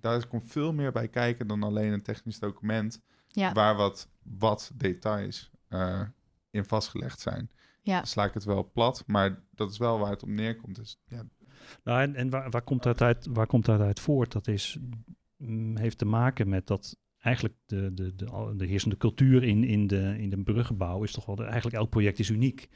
daar 0.00 0.26
komt 0.26 0.44
veel 0.44 0.72
meer 0.72 0.92
bij 0.92 1.08
kijken 1.08 1.46
dan 1.46 1.62
alleen 1.62 1.92
een 1.92 2.02
technisch 2.02 2.38
document 2.38 3.02
ja. 3.28 3.52
waar 3.52 3.76
wat, 3.76 4.08
wat 4.22 4.70
details 4.74 5.50
uh, 5.68 6.02
in 6.50 6.64
vastgelegd 6.64 7.20
zijn. 7.20 7.50
Ja. 7.82 7.96
Dan 7.96 8.06
sla 8.06 8.24
ik 8.24 8.34
het 8.34 8.44
wel 8.44 8.70
plat, 8.70 9.04
maar 9.06 9.42
dat 9.50 9.70
is 9.70 9.78
wel 9.78 9.98
waar 9.98 10.10
het 10.10 10.22
op 10.22 10.28
neerkomt. 10.28 10.76
Dus, 10.76 11.00
ja. 11.06 11.24
nou, 11.84 12.00
en, 12.00 12.14
en 12.14 12.30
waar, 12.30 12.50
waar, 12.50 12.62
komt 12.62 12.82
dat 12.82 13.00
uit, 13.00 13.26
waar 13.30 13.46
komt 13.46 13.64
dat 13.64 13.80
uit 13.80 14.00
voort? 14.00 14.32
Dat 14.32 14.48
is, 14.48 14.78
mm, 15.36 15.76
heeft 15.76 15.98
te 15.98 16.04
maken 16.04 16.48
met 16.48 16.66
dat 16.66 16.96
eigenlijk 17.26 17.54
de, 17.66 17.94
de, 17.94 18.14
de, 18.14 18.54
de 18.56 18.66
heersende 18.66 18.96
cultuur 18.96 19.42
in, 19.42 19.64
in, 19.64 19.86
de, 19.86 20.14
in 20.18 20.30
de 20.30 20.42
bruggenbouw 20.42 21.02
is 21.02 21.12
toch 21.12 21.26
wel... 21.26 21.36
De, 21.36 21.44
eigenlijk 21.44 21.76
elk 21.76 21.90
project 21.90 22.18
is 22.18 22.30
uniek. 22.30 22.68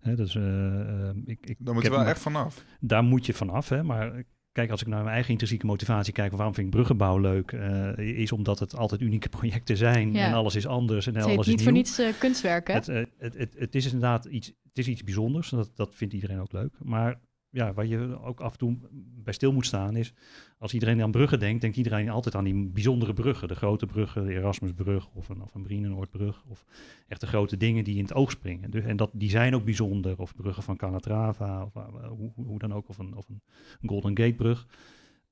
Hè, 0.00 0.16
dus, 0.16 0.34
uh, 0.34 1.08
ik, 1.24 1.46
ik, 1.46 1.56
Daar 1.58 1.74
moet 1.74 1.82
je 1.82 1.90
wel 1.90 2.04
echt 2.04 2.20
vanaf. 2.20 2.64
Daar 2.80 3.02
moet 3.04 3.26
je 3.26 3.34
vanaf, 3.34 3.68
hè, 3.68 3.82
maar... 3.82 4.24
Kijk, 4.52 4.70
als 4.70 4.80
ik 4.80 4.86
naar 4.86 5.02
mijn 5.02 5.12
eigen 5.12 5.30
intrinsieke 5.30 5.66
motivatie 5.66 6.12
kijk, 6.12 6.32
waarom 6.32 6.54
vind 6.54 6.66
ik 6.66 6.72
bruggenbouw 6.72 7.18
leuk, 7.18 7.52
uh, 7.52 7.96
is 7.98 8.32
omdat 8.32 8.58
het 8.58 8.76
altijd 8.76 9.00
unieke 9.00 9.28
projecten 9.28 9.76
zijn 9.76 10.12
Ja. 10.12 10.26
en 10.26 10.32
alles 10.32 10.54
is 10.54 10.66
anders 10.66 11.06
en 11.06 11.14
Het 11.14 11.24
alles 11.24 11.38
is 11.38 11.46
niet 11.46 11.56
nieuw. 11.56 11.64
voor 11.64 11.72
niets 11.72 11.98
eh, 11.98 12.12
kunstwerk, 12.18 12.66
hè? 12.68 12.74
Het, 12.74 12.88
eh, 12.88 13.04
het, 13.18 13.34
het, 13.34 13.54
het 13.58 13.74
is 13.74 13.84
inderdaad 13.84 14.24
iets, 14.24 14.46
het 14.46 14.78
is 14.78 14.88
iets 14.88 15.04
bijzonders. 15.04 15.48
Dat, 15.48 15.70
dat 15.74 15.94
vindt 15.94 16.14
iedereen 16.14 16.40
ook 16.40 16.52
leuk. 16.52 16.74
Maar 16.78 17.20
ja, 17.50 17.72
waar 17.72 17.86
je 17.86 18.20
ook 18.20 18.40
af 18.40 18.52
en 18.52 18.58
toe 18.58 18.76
bij 19.24 19.32
stil 19.32 19.52
moet 19.52 19.66
staan 19.66 19.96
is... 19.96 20.12
als 20.58 20.74
iedereen 20.74 21.02
aan 21.02 21.10
bruggen 21.10 21.38
denkt, 21.38 21.60
denkt 21.60 21.76
iedereen 21.76 22.08
altijd 22.08 22.34
aan 22.34 22.44
die 22.44 22.68
bijzondere 22.68 23.12
bruggen. 23.12 23.48
De 23.48 23.54
grote 23.54 23.86
bruggen, 23.86 24.24
de 24.24 24.34
Erasmusbrug 24.34 25.08
of 25.14 25.28
een, 25.28 25.42
of 25.42 25.54
een 25.54 25.62
Brienenoordbrug. 25.62 26.44
Of 26.48 26.64
echt 27.08 27.20
de 27.20 27.26
grote 27.26 27.56
dingen 27.56 27.84
die 27.84 27.96
in 27.96 28.02
het 28.02 28.14
oog 28.14 28.30
springen. 28.30 28.70
Dus, 28.70 28.84
en 28.84 28.96
dat, 28.96 29.10
die 29.12 29.30
zijn 29.30 29.54
ook 29.54 29.64
bijzonder. 29.64 30.18
Of 30.18 30.34
bruggen 30.34 30.62
van 30.62 30.76
Calatrava, 30.76 31.64
of 31.64 31.74
uh, 31.74 32.08
hoe, 32.08 32.32
hoe 32.34 32.58
dan 32.58 32.74
ook. 32.74 32.88
Of 32.88 32.98
een, 32.98 33.16
of 33.16 33.28
een 33.28 33.42
Golden 33.88 34.18
Gate 34.18 34.34
brug. 34.34 34.66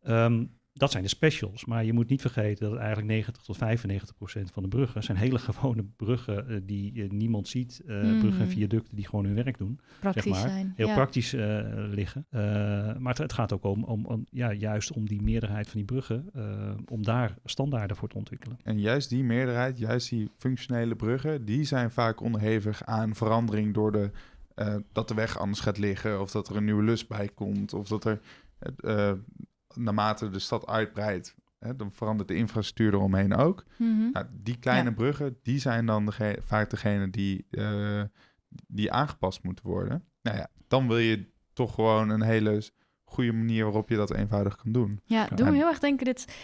Um, 0.02 0.50
dat 0.76 0.90
zijn 0.90 1.02
de 1.02 1.08
specials. 1.08 1.64
Maar 1.64 1.84
je 1.84 1.92
moet 1.92 2.08
niet 2.08 2.20
vergeten 2.20 2.70
dat 2.70 2.78
eigenlijk 2.78 3.08
90 3.08 3.42
tot 3.42 3.56
95 3.56 4.16
procent 4.16 4.50
van 4.50 4.62
de 4.62 4.68
bruggen 4.68 5.02
zijn 5.02 5.16
hele 5.16 5.38
gewone 5.48 5.84
bruggen 5.96 6.44
uh, 6.48 6.60
die 6.62 6.94
uh, 6.94 7.10
niemand 7.10 7.48
ziet. 7.48 7.82
Uh, 7.86 8.02
mm. 8.02 8.18
Bruggen 8.18 8.42
en 8.42 8.48
viaducten 8.48 8.96
die 8.96 9.06
gewoon 9.06 9.24
hun 9.24 9.34
werk 9.34 9.58
doen. 9.58 9.80
Praktisch 10.00 10.22
zeg 10.22 10.32
maar. 10.32 10.50
zijn. 10.50 10.72
Heel 10.76 10.86
ja. 10.86 10.94
praktisch 10.94 11.34
uh, 11.34 11.60
liggen. 11.74 12.26
maar 12.30 13.12
het, 13.12 13.18
het, 13.18 13.32
gaat 13.32 13.52
ook 13.52 13.64
om, 13.64 13.84
om, 13.84 14.06
om, 14.06 14.26
ja, 14.30 14.52
juist 14.52 14.92
om 14.92 15.08
die 15.08 15.22
meerderheid 15.22 15.66
van 15.66 15.76
die 15.76 15.84
bruggen, 15.84 16.30
om 16.88 17.04
daar 17.04 17.34
standaarden 17.44 17.96
voor 17.96 18.08
te 18.08 18.16
ontwikkelen. 18.16 18.58
En 18.62 18.80
juist 18.80 19.08
die 19.08 19.24
meerderheid, 19.24 19.78
juist 19.78 20.10
die 20.10 20.30
functionele 20.36 20.96
bruggen, 20.96 21.44
die 21.44 21.64
zijn 21.64 21.90
vaak 21.90 22.20
onderhevig 22.20 22.84
aan 22.84 23.14
verandering 23.14 23.74
door 23.74 23.92
de, 23.92 24.10
dat 24.92 25.08
de 25.08 25.14
weg 25.14 25.38
anders 25.38 25.60
gaat 25.60 25.78
liggen. 25.78 26.20
Of 26.20 26.30
dat 26.30 26.48
er 26.48 26.56
een 26.56 26.64
nieuwe 26.64 26.82
lus 26.82 27.06
bij 27.06 27.28
komt. 27.34 27.74
Of 27.74 27.88
dat 27.88 28.04
er 28.04 28.20
naarmate 29.76 30.30
de 30.30 30.38
stad 30.38 30.66
uitbreidt, 30.66 31.34
hè, 31.58 31.76
dan 31.76 31.92
verandert 31.92 32.28
de 32.28 32.34
infrastructuur 32.34 32.94
eromheen 32.94 33.34
ook. 33.34 33.64
Mm 33.76 33.98
-hmm. 33.98 34.10
nou, 34.12 34.26
die 34.32 34.58
kleine 34.58 34.88
ja. 34.88 34.94
bruggen, 34.94 35.38
die 35.42 35.58
zijn 35.58 35.86
dan 35.86 36.04
dege 36.04 36.38
vaak 36.42 36.70
degene 36.70 37.10
die, 37.10 37.46
uh, 37.50 38.02
die 38.66 38.92
aangepast 38.92 39.42
moeten 39.42 39.66
worden. 39.66 40.04
Nou 40.22 40.36
ja, 40.36 40.48
dan 40.68 40.88
wil 40.88 40.98
je 40.98 41.28
toch 41.52 41.74
gewoon 41.74 42.08
een 42.08 42.22
hele 42.22 42.62
goede 43.04 43.32
manier 43.32 43.64
waarop 43.64 43.88
je 43.88 43.96
dat 43.96 44.14
eenvoudig 44.14 44.56
kan 44.56 44.72
doen. 44.72 45.00
Ja, 45.04 45.26
doe 45.26 45.50
me 45.50 45.56
heel 45.56 45.68
erg 45.68 45.78
denken 45.78 46.04
dit 46.04 46.34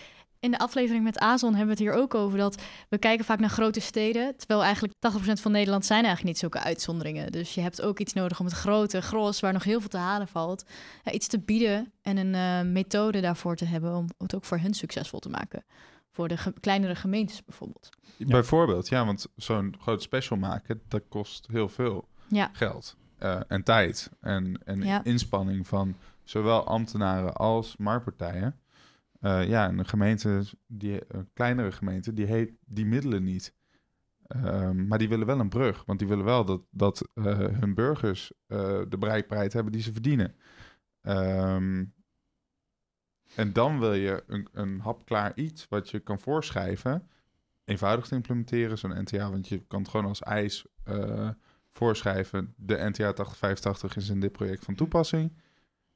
in 0.43 0.51
de 0.51 0.59
aflevering 0.59 1.05
met 1.05 1.19
Azon 1.19 1.55
hebben 1.55 1.77
we 1.77 1.83
het 1.83 1.93
hier 1.93 2.03
ook 2.03 2.15
over 2.15 2.39
dat 2.39 2.63
we 2.89 2.99
kijken 2.99 3.25
vaak 3.25 3.39
naar 3.39 3.51
grote 3.51 3.81
steden, 3.81 4.37
terwijl 4.37 4.63
eigenlijk 4.63 4.95
80% 4.95 5.33
van 5.33 5.53
Nederland 5.53 5.87
zijn 5.87 6.05
eigenlijk 6.05 6.29
niet 6.29 6.39
zulke 6.39 6.61
uitzonderingen. 6.61 7.33
Dus 7.33 7.55
je 7.55 7.61
hebt 7.61 7.83
ook 7.83 7.99
iets 7.99 8.13
nodig 8.13 8.41
om 8.41 8.47
het 8.47 8.55
grote 8.55 9.03
gros, 9.03 9.41
waar 9.41 9.53
nog 9.53 9.65
heel 9.65 9.81
veel 9.81 9.89
te 9.89 9.97
halen 9.97 10.29
valt, 10.29 10.65
ja, 11.05 11.13
iets 11.13 11.27
te 11.27 11.39
bieden 11.39 11.93
en 12.03 12.17
een 12.17 12.35
uh, 12.67 12.73
methode 12.73 13.21
daarvoor 13.21 13.57
te 13.57 13.65
hebben 13.65 13.97
om 13.97 14.09
het 14.19 14.35
ook 14.35 14.45
voor 14.45 14.59
hen 14.59 14.75
succesvol 14.75 15.19
te 15.19 15.29
maken. 15.29 15.65
Voor 16.11 16.29
de 16.29 16.37
ge 16.37 16.53
kleinere 16.61 16.95
gemeentes 16.95 17.45
bijvoorbeeld. 17.45 17.89
Ja. 18.17 18.27
Bijvoorbeeld, 18.27 18.89
ja, 18.89 19.05
want 19.05 19.27
zo'n 19.37 19.75
groot 19.81 20.03
special 20.03 20.39
maken, 20.39 20.83
dat 20.89 21.03
kost 21.09 21.47
heel 21.51 21.69
veel 21.69 22.09
ja. 22.29 22.51
geld 22.53 22.97
uh, 23.23 23.41
en 23.49 23.63
tijd 23.63 24.11
en, 24.21 24.61
en 24.65 24.83
ja. 24.83 25.05
inspanning 25.05 25.67
van 25.67 25.97
zowel 26.25 26.65
ambtenaren 26.65 27.35
als 27.35 27.77
marktpartijen. 27.77 28.62
Uh, 29.23 29.49
ja, 29.49 29.67
en 29.67 29.79
een 29.79 29.87
gemeente, 29.87 30.43
die, 30.67 31.00
een 31.09 31.31
kleinere 31.33 31.73
gemeente, 31.73 32.12
die 32.12 32.26
heeft 32.26 32.52
die 32.64 32.87
middelen 32.87 33.25
niet. 33.25 33.55
Um, 34.37 34.87
maar 34.87 34.99
die 34.99 35.09
willen 35.09 35.26
wel 35.26 35.41
een 35.41 35.49
brug, 35.49 35.85
want 35.85 35.99
die 35.99 36.09
willen 36.09 36.25
wel 36.25 36.45
dat, 36.45 36.62
dat 36.71 37.09
uh, 37.14 37.25
hun 37.37 37.75
burgers 37.75 38.33
uh, 38.49 38.59
de 38.88 38.99
bereikbaarheid 38.99 39.52
hebben 39.52 39.73
die 39.73 39.83
ze 39.83 39.93
verdienen. 39.93 40.35
Um, 41.02 41.95
en 43.35 43.52
dan 43.52 43.79
wil 43.79 43.93
je 43.93 44.25
een, 44.26 44.49
een 44.52 44.81
hapklaar 44.81 45.33
iets 45.35 45.67
wat 45.69 45.91
je 45.91 46.00
kan 46.00 46.21
voorschrijven, 46.21 47.09
eenvoudig 47.64 48.07
te 48.07 48.14
implementeren, 48.14 48.79
zo'n 48.79 49.02
NTA, 49.02 49.31
want 49.31 49.49
je 49.49 49.59
kan 49.67 49.81
het 49.81 49.88
gewoon 49.88 50.07
als 50.07 50.23
eis 50.23 50.67
voorschrijven. 51.71 52.55
De 52.57 52.75
NTA 52.75 53.09
8085 53.09 53.97
is 53.97 54.09
in 54.09 54.21
dit 54.21 54.33
project 54.33 54.64
van 54.64 54.75
toepassing. 54.75 55.33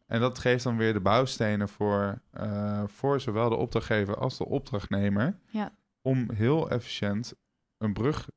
En 0.07 0.21
dat 0.21 0.39
geeft 0.39 0.65
dan 0.65 0.77
weer 0.77 0.93
de 0.93 1.01
bouwstenen 1.01 1.69
voor, 1.69 2.21
uh, 2.41 2.83
voor 2.87 3.21
zowel 3.21 3.49
de 3.49 3.55
opdrachtgever 3.55 4.17
als 4.17 4.37
de 4.37 4.47
opdrachtnemer. 4.47 5.39
Ja. 5.49 5.73
Om 6.03 6.31
heel 6.31 6.71
efficiënt 6.71 7.35
een 7.79 7.93
brug 7.93 8.29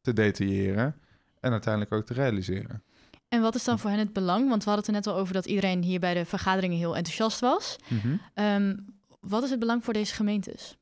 te 0.00 0.12
detailleren 0.12 1.00
en 1.40 1.52
uiteindelijk 1.52 1.92
ook 1.92 2.06
te 2.06 2.14
realiseren. 2.14 2.82
En 3.28 3.40
wat 3.40 3.54
is 3.54 3.64
dan 3.64 3.78
voor 3.78 3.90
hen 3.90 3.98
het 3.98 4.12
belang? 4.12 4.48
Want 4.48 4.64
we 4.64 4.70
hadden 4.70 4.86
het 4.86 4.86
er 4.86 4.92
net 4.92 5.06
al 5.06 5.20
over 5.20 5.34
dat 5.34 5.46
iedereen 5.46 5.82
hier 5.82 6.00
bij 6.00 6.14
de 6.14 6.24
vergaderingen 6.24 6.78
heel 6.78 6.96
enthousiast 6.96 7.40
was. 7.40 7.76
Mm 7.88 7.98
-hmm. 7.98 8.20
um, 8.34 8.94
wat 9.20 9.42
is 9.42 9.50
het 9.50 9.58
belang 9.58 9.84
voor 9.84 9.92
deze 9.92 10.14
gemeentes? 10.14 10.76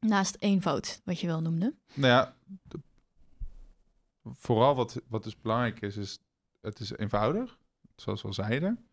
Naast 0.00 0.36
eenvoud, 0.38 1.00
wat 1.04 1.20
je 1.20 1.26
wel 1.26 1.40
noemde. 1.40 1.74
Nou 1.94 2.12
ja, 2.12 2.34
de, 2.62 2.80
vooral 4.22 4.74
wat, 4.74 5.00
wat 5.08 5.24
dus 5.24 5.40
belangrijk 5.40 5.80
is, 5.80 5.96
is 5.96 6.18
het 6.60 6.80
is 6.80 6.96
eenvoudig, 6.96 7.58
zoals 7.96 8.22
we 8.22 8.28
al 8.28 8.34
zeiden. 8.34 8.86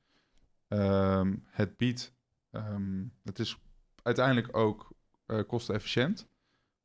Um, 0.74 1.44
het 1.46 1.78
biedt, 1.78 2.14
um, 2.52 3.14
het 3.24 3.40
is 3.40 3.58
uiteindelijk 4.04 4.58
ook 4.58 4.94
uh, 5.28 5.40
kostenefficiënt. 5.48 6.28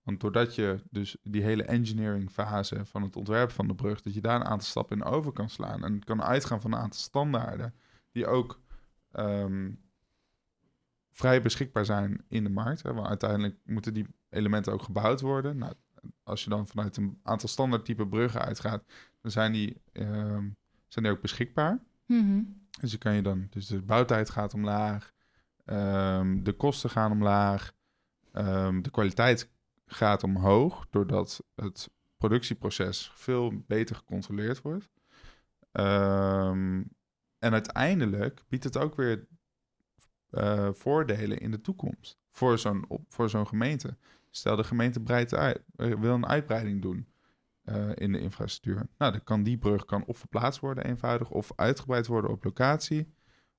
Want 0.03 0.21
doordat 0.21 0.55
je 0.55 0.83
dus 0.91 1.17
die 1.23 1.43
hele 1.43 1.63
engineering 1.63 2.31
fase 2.31 2.85
van 2.85 3.03
het 3.03 3.17
ontwerp 3.17 3.51
van 3.51 3.67
de 3.67 3.75
brug, 3.75 4.03
dat 4.03 4.15
je 4.15 4.21
daar 4.21 4.41
een 4.41 4.47
aantal 4.47 4.69
stappen 4.69 4.97
in 4.97 5.05
over 5.05 5.33
kan 5.33 5.49
slaan 5.49 5.85
en 5.85 6.05
kan 6.05 6.23
uitgaan 6.23 6.61
van 6.61 6.73
een 6.73 6.79
aantal 6.79 7.01
standaarden 7.01 7.75
die 8.13 8.27
ook 8.27 8.61
um, 9.13 9.81
vrij 11.11 11.43
beschikbaar 11.43 11.85
zijn 11.85 12.25
in 12.29 12.45
de 12.45 12.51
markt. 12.51 12.83
Hè, 12.83 12.93
want 12.93 13.07
uiteindelijk 13.07 13.57
moeten 13.65 13.95
die 13.95 14.07
elementen 14.29 14.73
ook 14.73 14.83
gebouwd 14.83 15.21
worden. 15.21 15.59
Nou, 15.59 15.73
als 16.23 16.45
je 16.45 16.51
dan 16.51 16.69
vanuit 16.69 16.97
een 16.97 17.19
aantal 17.23 17.49
standaard 17.49 17.85
type 17.85 18.07
bruggen 18.07 18.41
uitgaat, 18.41 18.85
dan 19.21 19.31
zijn 19.31 19.53
die, 19.53 19.83
ehm, 19.93 20.49
zijn 20.89 21.05
die 21.05 21.11
ook 21.11 21.21
beschikbaar. 21.21 21.83
Mhm. 22.07 22.41
Dus 22.81 22.91
je 22.91 22.99
kan 22.99 23.15
je 23.15 23.23
dan, 23.23 23.47
dus 23.51 23.67
de 23.67 23.83
bouwtijd 23.83 24.31
gaat 24.31 24.55
omlaag, 24.55 25.13
ehm, 25.65 26.43
de 26.43 26.53
kosten 26.53 26.91
gaan 26.91 27.13
omlaag, 27.13 27.73
ehm, 28.33 28.83
de 28.83 28.91
kwaliteit 28.91 29.51
gaat 29.87 30.23
omhoog, 30.23 30.87
doordat 30.91 31.45
het 31.55 31.91
productieproces 32.17 33.13
veel 33.15 33.63
beter 33.67 33.97
gecontroleerd 33.97 34.63
wordt. 34.63 34.89
Ehm, 35.73 36.83
en 37.39 37.53
uiteindelijk 37.53 38.45
biedt 38.49 38.65
het 38.65 38.77
ook 38.77 38.97
weer 38.97 39.27
eh, 40.29 40.69
voordelen 40.73 41.39
in 41.39 41.51
de 41.51 41.61
toekomst 41.61 42.19
voor 42.31 42.59
zo'n, 42.59 42.85
voor 43.09 43.31
zo'n 43.31 43.47
gemeente. 43.47 43.97
Stel 44.31 44.57
de 44.57 44.65
gemeente 44.65 45.01
breidt 45.01 45.35
uit, 45.35 45.63
eh, 45.77 45.95
wil 45.95 46.15
een 46.15 46.27
uitbreiding 46.27 46.83
doen 46.83 47.09
eh, 47.69 47.89
in 47.95 48.13
de 48.13 48.21
infrastructuur. 48.21 48.87
Nou, 48.99 49.13
dan 49.13 49.25
kan 49.25 49.43
die 49.43 49.59
brug 49.59 49.85
kan 49.85 50.05
of 50.05 50.19
verplaatst 50.19 50.61
worden 50.61 50.85
eenvoudig 50.85 51.31
of 51.31 51.53
uitgebreid 51.57 52.07
worden 52.07 52.31
op 52.31 52.45
locatie. 52.45 53.13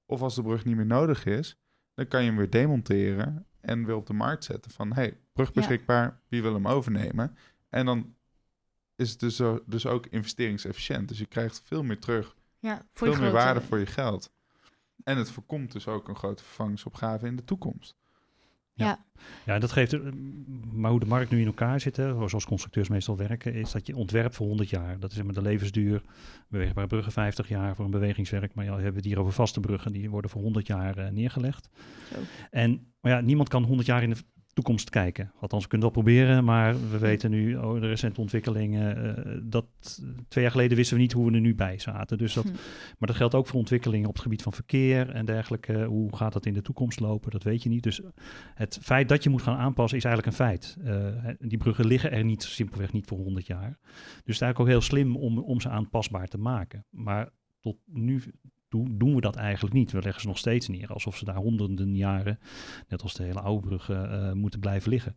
Of 0.05 0.21
als 0.21 0.35
de 0.35 0.41
brug 0.41 0.65
niet 0.65 0.75
meer 0.75 0.85
nodig 0.85 1.25
is, 1.25 1.57
dan 1.93 2.07
kan 2.07 2.21
je 2.21 2.27
hem 2.27 2.37
weer 2.37 2.49
demonteren 2.49 3.45
en 3.61 3.85
weer 3.85 3.95
op 3.95 4.05
de 4.07 4.13
markt 4.13 4.43
zetten 4.43 4.71
van 4.71 4.93
hey, 4.93 5.17
brug 5.33 5.51
beschikbaar, 5.53 6.19
wie 6.27 6.41
wil 6.41 6.53
hem 6.53 6.67
overnemen? 6.67 7.37
En 7.69 7.85
dan 7.85 8.15
is 8.95 9.09
het 9.11 9.19
dus, 9.19 9.35
zo- 9.35 9.63
dus 9.65 9.85
ook 9.85 10.05
investeringsefficiënt. 10.05 11.07
Dus 11.07 11.19
je 11.19 11.25
krijgt 11.25 11.61
veel 11.65 11.83
meer 11.83 11.99
terug, 11.99 12.35
Ja, 12.59 12.75
voor 12.93 13.07
veel 13.07 13.21
meer 13.21 13.31
waarde 13.31 13.61
voor 13.61 13.79
je 13.79 13.85
geld. 13.85 14.31
En 15.03 15.17
het 15.17 15.31
voorkomt 15.31 15.71
dus 15.71 15.87
ook 15.87 16.07
een 16.07 16.15
grote 16.15 16.43
vervangingsopgave 16.43 17.25
in 17.27 17.35
de 17.35 17.43
toekomst. 17.43 17.95
Ja, 19.45 19.59
dat 19.59 19.71
geeft. 19.71 19.91
er- 19.91 20.13
Maar 20.71 20.91
hoe 20.91 20.99
de 20.99 21.05
markt 21.05 21.31
nu 21.31 21.39
in 21.39 21.45
elkaar 21.45 21.79
zit, 21.79 21.97
hè, 21.97 22.27
zoals 22.27 22.45
constructeurs 22.45 22.89
meestal 22.89 23.17
werken, 23.17 23.53
is 23.53 23.71
dat 23.71 23.87
je 23.87 23.95
ontwerpt 23.95 24.35
voor 24.35 24.47
100 24.47 24.69
jaar. 24.69 24.99
Dat 24.99 25.11
is 25.11 25.17
de 25.33 25.41
levensduur. 25.41 26.01
Beweegbare 26.47 26.87
bruggen 26.87 27.11
50 27.13 27.47
jaar 27.49 27.75
voor 27.75 27.85
een 27.85 27.91
bewegingswerk. 27.91 28.53
Maar 28.53 28.65
ja, 28.65 28.69
we 28.75 28.81
hebben 28.81 28.95
het 29.01 29.05
hier 29.05 29.19
over 29.19 29.33
vaste 29.33 29.59
bruggen, 29.59 29.91
die 29.91 30.09
worden 30.09 30.31
voor 30.31 30.41
100 30.41 30.67
jaar 30.67 30.97
eh, 30.97 31.11
neergelegd. 31.11 31.69
Zo. 32.13 32.19
En 32.51 32.93
maar 33.01 33.11
ja, 33.11 33.21
niemand 33.21 33.49
kan 33.49 33.63
100 33.63 33.87
jaar 33.87 34.03
in 34.03 34.09
de 34.09 34.15
toekomst 34.59 34.89
kijken. 34.89 35.31
Althans, 35.39 35.63
we 35.63 35.69
kunnen 35.69 35.91
wel 35.93 36.03
proberen, 36.03 36.43
maar 36.43 36.89
we 36.89 36.97
weten 36.97 37.31
nu, 37.31 37.55
oh, 37.55 37.81
de 37.81 37.87
recente 37.87 38.21
ontwikkelingen, 38.21 39.15
eh, 39.25 39.37
dat 39.43 39.65
twee 40.27 40.43
jaar 40.43 40.51
geleden 40.51 40.77
wisten 40.77 40.95
we 40.95 41.01
niet 41.01 41.11
hoe 41.11 41.29
we 41.29 41.35
er 41.35 41.41
nu 41.41 41.55
bij 41.55 41.79
zaten. 41.79 42.17
Dus 42.17 42.33
dat, 42.33 42.43
Hm. 42.43 42.51
maar 42.97 43.07
dat 43.07 43.15
geldt 43.15 43.35
ook 43.35 43.47
voor 43.47 43.59
ontwikkelingen 43.59 44.07
op 44.07 44.13
het 44.13 44.21
gebied 44.21 44.41
van 44.41 44.53
verkeer 44.53 45.09
en 45.09 45.25
dergelijke. 45.25 45.83
Hoe 45.83 46.15
gaat 46.15 46.33
dat 46.33 46.45
in 46.45 46.53
de 46.53 46.61
toekomst 46.61 46.99
lopen? 46.99 47.31
Dat 47.31 47.43
weet 47.43 47.63
je 47.63 47.69
niet. 47.69 47.83
Dus 47.83 48.01
het 48.55 48.79
feit 48.81 49.09
dat 49.09 49.23
je 49.23 49.29
moet 49.29 49.41
gaan 49.41 49.57
aanpassen 49.57 49.97
is 49.97 50.03
eigenlijk 50.03 50.37
een 50.37 50.45
feit. 50.45 50.77
Eh, 50.83 51.33
die 51.39 51.57
bruggen 51.57 51.85
liggen 51.85 52.11
er 52.11 52.23
niet, 52.23 52.43
simpelweg 52.43 52.93
niet 52.93 53.05
voor 53.05 53.17
100 53.17 53.47
jaar. 53.47 53.77
Dus 53.81 54.15
het 54.15 54.27
is 54.27 54.41
eigenlijk 54.41 54.59
ook 54.59 54.67
heel 54.67 54.81
slim 54.81 55.15
om, 55.15 55.37
om 55.37 55.61
ze 55.61 55.69
aanpasbaar 55.69 56.27
te 56.27 56.37
maken. 56.37 56.85
Maar 56.89 57.29
tot 57.59 57.77
nu 57.85 58.23
doen 58.69 59.15
we 59.15 59.21
dat 59.21 59.35
eigenlijk 59.35 59.75
niet. 59.75 59.91
We 59.91 60.01
leggen 60.01 60.21
ze 60.21 60.27
nog 60.27 60.37
steeds 60.37 60.67
neer 60.67 60.93
alsof 60.93 61.17
ze 61.17 61.25
daar 61.25 61.35
honderden 61.35 61.95
jaren, 61.95 62.39
net 62.87 63.01
als 63.01 63.13
de 63.13 63.23
hele 63.23 63.39
oude 63.39 63.67
bruggen, 63.67 64.11
eh, 64.11 64.31
moeten 64.31 64.59
blijven 64.59 64.89
liggen. 64.89 65.15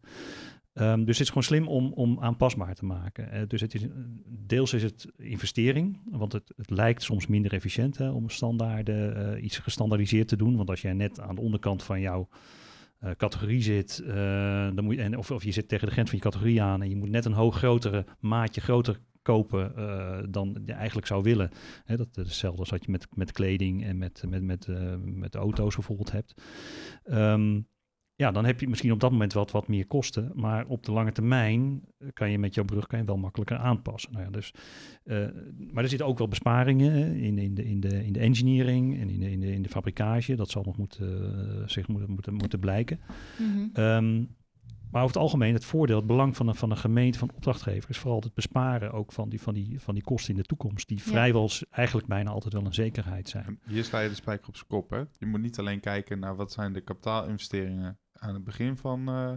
Ehm, 0.72 1.04
dus 1.04 1.18
het 1.18 1.20
is 1.20 1.28
gewoon 1.28 1.42
slim 1.42 1.68
om, 1.68 1.92
om 1.92 2.20
aanpasbaar 2.20 2.74
te 2.74 2.84
maken. 2.84 3.30
Eh, 3.30 3.42
dus 3.46 3.60
het 3.60 3.74
is, 3.74 3.86
deels 4.26 4.72
is 4.72 4.82
het 4.82 5.06
investering, 5.16 6.00
want 6.10 6.32
het, 6.32 6.52
het 6.56 6.70
lijkt 6.70 7.02
soms 7.02 7.26
minder 7.26 7.52
efficiënt 7.52 7.98
hè, 7.98 8.10
om 8.10 8.28
standaarden, 8.28 9.34
eh, 9.34 9.42
iets 9.42 9.58
gestandaardiseerd 9.58 10.28
te 10.28 10.36
doen. 10.36 10.56
Want 10.56 10.70
als 10.70 10.80
jij 10.80 10.92
net 10.92 11.20
aan 11.20 11.34
de 11.34 11.40
onderkant 11.40 11.82
van 11.82 12.00
jouw 12.00 12.28
categorie 13.16 13.62
zit, 13.62 14.02
dan 14.74 14.84
moet 14.84 14.94
je, 14.94 15.02
en, 15.02 15.18
of, 15.18 15.30
of 15.30 15.44
je 15.44 15.52
zit 15.52 15.68
tegen 15.68 15.86
de 15.86 15.92
grens 15.92 16.08
van 16.08 16.18
je 16.18 16.24
categorie 16.24 16.62
aan 16.62 16.82
en 16.82 16.88
je 16.88 16.96
moet 16.96 17.10
net 17.10 17.24
een 17.24 17.32
hoog 17.32 17.56
grotere 17.56 18.06
maatje 18.20 18.60
groter 18.60 19.00
kopen 19.22 19.76
eh, 19.76 20.18
dan 20.28 20.62
je 20.64 20.72
eigenlijk 20.72 21.06
zou 21.06 21.22
willen. 21.22 21.50
Hè, 21.84 21.96
dat 21.96 22.08
is 22.12 22.16
hetzelfde 22.22 22.60
als 22.60 22.70
wat 22.70 22.84
je 22.84 22.90
met, 22.90 23.06
met 23.14 23.32
kleding 23.32 23.84
en 23.84 23.98
met, 23.98 24.22
met, 24.28 24.42
met, 24.42 24.68
eh, 24.68 24.94
met 25.04 25.34
auto's 25.34 25.74
bijvoorbeeld 25.74 26.12
hebt. 26.12 26.34
Ehm, 27.04 27.60
ja, 28.14 28.30
dan 28.30 28.44
heb 28.44 28.60
je 28.60 28.68
misschien 28.68 28.92
op 28.92 29.00
dat 29.00 29.10
moment 29.10 29.32
wat, 29.32 29.50
wat 29.50 29.68
meer 29.68 29.86
kosten. 29.86 30.32
Maar 30.34 30.66
op 30.66 30.84
de 30.84 30.92
lange 30.92 31.12
termijn 31.12 31.84
kan 32.12 32.30
je 32.30 32.38
met 32.38 32.54
jouw 32.54 32.64
brug 32.64 32.86
kan 32.86 32.98
je 32.98 33.04
wel 33.04 33.16
makkelijker 33.16 33.56
aanpassen. 33.56 34.12
Nou 34.12 34.24
ja, 34.24 34.30
dus, 34.30 34.54
eh, 35.04 35.26
maar 35.70 35.82
er 35.82 35.88
zitten 35.88 36.06
ook 36.06 36.18
wel 36.18 36.28
besparingen 36.28 37.16
in, 37.16 37.38
in, 37.38 37.54
de, 37.54 37.64
in, 37.64 37.80
de, 37.80 38.04
in 38.04 38.12
de 38.12 38.20
engineering 38.20 39.00
en 39.00 39.08
in 39.08 39.20
de, 39.20 39.30
in 39.30 39.40
de, 39.40 39.52
in 39.52 39.62
de 39.62 39.68
fabrikage. 39.68 40.34
Dat 40.34 40.50
zal 40.50 40.62
nog 40.62 40.76
moeten, 40.76 41.34
eh, 41.60 41.68
zich 41.68 41.88
moeten, 41.88 42.10
moeten, 42.10 42.34
moeten 42.34 42.58
blijken. 42.58 43.00
Ehm, 43.72 44.24
maar 44.92 45.02
over 45.02 45.14
het 45.14 45.22
algemeen, 45.24 45.54
het 45.54 45.64
voordeel, 45.64 45.96
het 45.96 46.06
belang 46.06 46.36
van 46.36 46.48
een, 46.48 46.54
van 46.54 46.70
een 46.70 46.76
gemeente, 46.76 47.18
van 47.18 47.30
opdrachtgever, 47.34 47.90
is 47.90 47.98
vooral 47.98 48.20
het 48.20 48.34
besparen 48.34 48.92
ook 48.92 49.12
van 49.12 49.28
die, 49.28 49.40
van 49.40 49.54
die, 49.54 49.80
van 49.80 49.94
die 49.94 50.02
kosten 50.02 50.34
in 50.34 50.40
de 50.40 50.46
toekomst. 50.46 50.88
Die 50.88 51.02
vrijwel 51.02 51.50
eigenlijk 51.70 52.08
bijna 52.08 52.30
altijd 52.30 52.52
wel 52.52 52.64
een 52.64 52.74
zekerheid 52.74 53.28
zijn. 53.28 53.60
Hier 53.66 53.84
sla 53.84 54.00
je 54.00 54.08
de 54.08 54.14
spijker 54.14 54.48
op 54.48 54.56
zijn 54.56 54.68
kop. 54.68 54.90
Hè? 54.90 55.02
Je 55.18 55.26
moet 55.26 55.40
niet 55.40 55.58
alleen 55.58 55.80
kijken 55.80 56.18
naar 56.18 56.36
wat 56.36 56.52
zijn 56.52 56.72
de 56.72 56.80
kapitaalinvesteringen 56.80 57.98
aan 58.12 58.34
het 58.34 58.44
begin 58.44 58.76
van, 58.76 59.08
eh, 59.08 59.32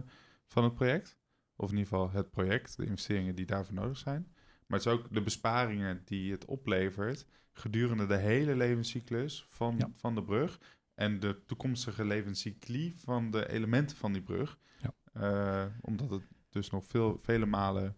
van 0.46 0.64
het 0.64 0.74
project. 0.74 1.18
Of 1.56 1.70
in 1.70 1.76
ieder 1.76 1.92
geval 1.92 2.10
het 2.10 2.30
project, 2.30 2.76
de 2.76 2.84
investeringen 2.84 3.34
die 3.34 3.46
daarvoor 3.46 3.74
nodig 3.74 3.98
zijn. 3.98 4.26
Maar 4.66 4.78
het 4.78 4.86
is 4.86 4.92
ook 4.92 5.14
de 5.14 5.22
besparingen 5.22 6.02
die 6.04 6.32
het 6.32 6.44
oplevert 6.44 7.26
gedurende 7.52 8.06
de 8.06 8.16
hele 8.16 8.56
levenscyclus 8.56 9.46
van, 9.48 9.74
Ja. 9.78 9.90
van 9.96 10.14
de 10.14 10.22
brug. 10.22 10.60
En 10.94 11.20
de 11.20 11.42
toekomstige 11.46 12.04
levenscycli 12.04 12.94
van 12.96 13.30
de 13.30 13.48
elementen 13.50 13.96
van 13.96 14.12
die 14.12 14.22
brug. 14.22 14.58
Ja. 14.82 14.94
Eh, 15.20 15.64
omdat 15.80 16.10
het 16.10 16.22
dus 16.50 16.70
nog 16.70 16.84
veel, 16.86 17.18
vele 17.22 17.46
malen 17.46 17.96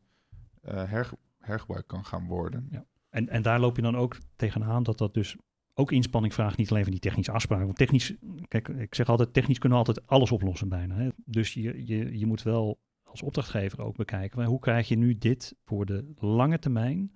herge- 0.62 1.18
hergebruikt 1.38 1.86
kan 1.86 2.04
gaan 2.04 2.26
worden. 2.26 2.68
Ja. 2.70 2.84
En, 3.10 3.28
en 3.28 3.42
daar 3.42 3.60
loop 3.60 3.76
je 3.76 3.82
dan 3.82 3.96
ook 3.96 4.16
tegenaan 4.36 4.82
dat 4.82 4.98
dat 4.98 5.14
dus 5.14 5.36
ook 5.74 5.92
inspanning 5.92 6.34
vraagt, 6.34 6.56
niet 6.56 6.70
alleen 6.70 6.82
van 6.82 6.92
die 6.92 7.00
technische 7.00 7.32
afspraken. 7.32 7.64
Want 7.64 7.76
technisch, 7.76 8.14
kijk, 8.48 8.68
ik 8.68 8.94
zeg 8.94 9.08
altijd, 9.08 9.32
technisch 9.32 9.58
kunnen 9.58 9.78
we 9.78 9.84
altijd 9.84 10.06
alles 10.06 10.32
oplossen 10.32 10.68
bijna. 10.68 10.94
Hè? 10.94 11.08
Dus 11.24 11.54
je, 11.54 11.86
je, 11.86 12.18
je 12.18 12.26
moet 12.26 12.42
wel 12.42 12.80
als 13.02 13.22
opdrachtgever 13.22 13.80
ook 13.80 13.96
bekijken, 13.96 14.44
hoe 14.44 14.58
krijg 14.58 14.88
je 14.88 14.96
nu 14.96 15.18
dit 15.18 15.54
voor 15.64 15.86
de 15.86 16.12
lange 16.16 16.58
termijn, 16.58 17.12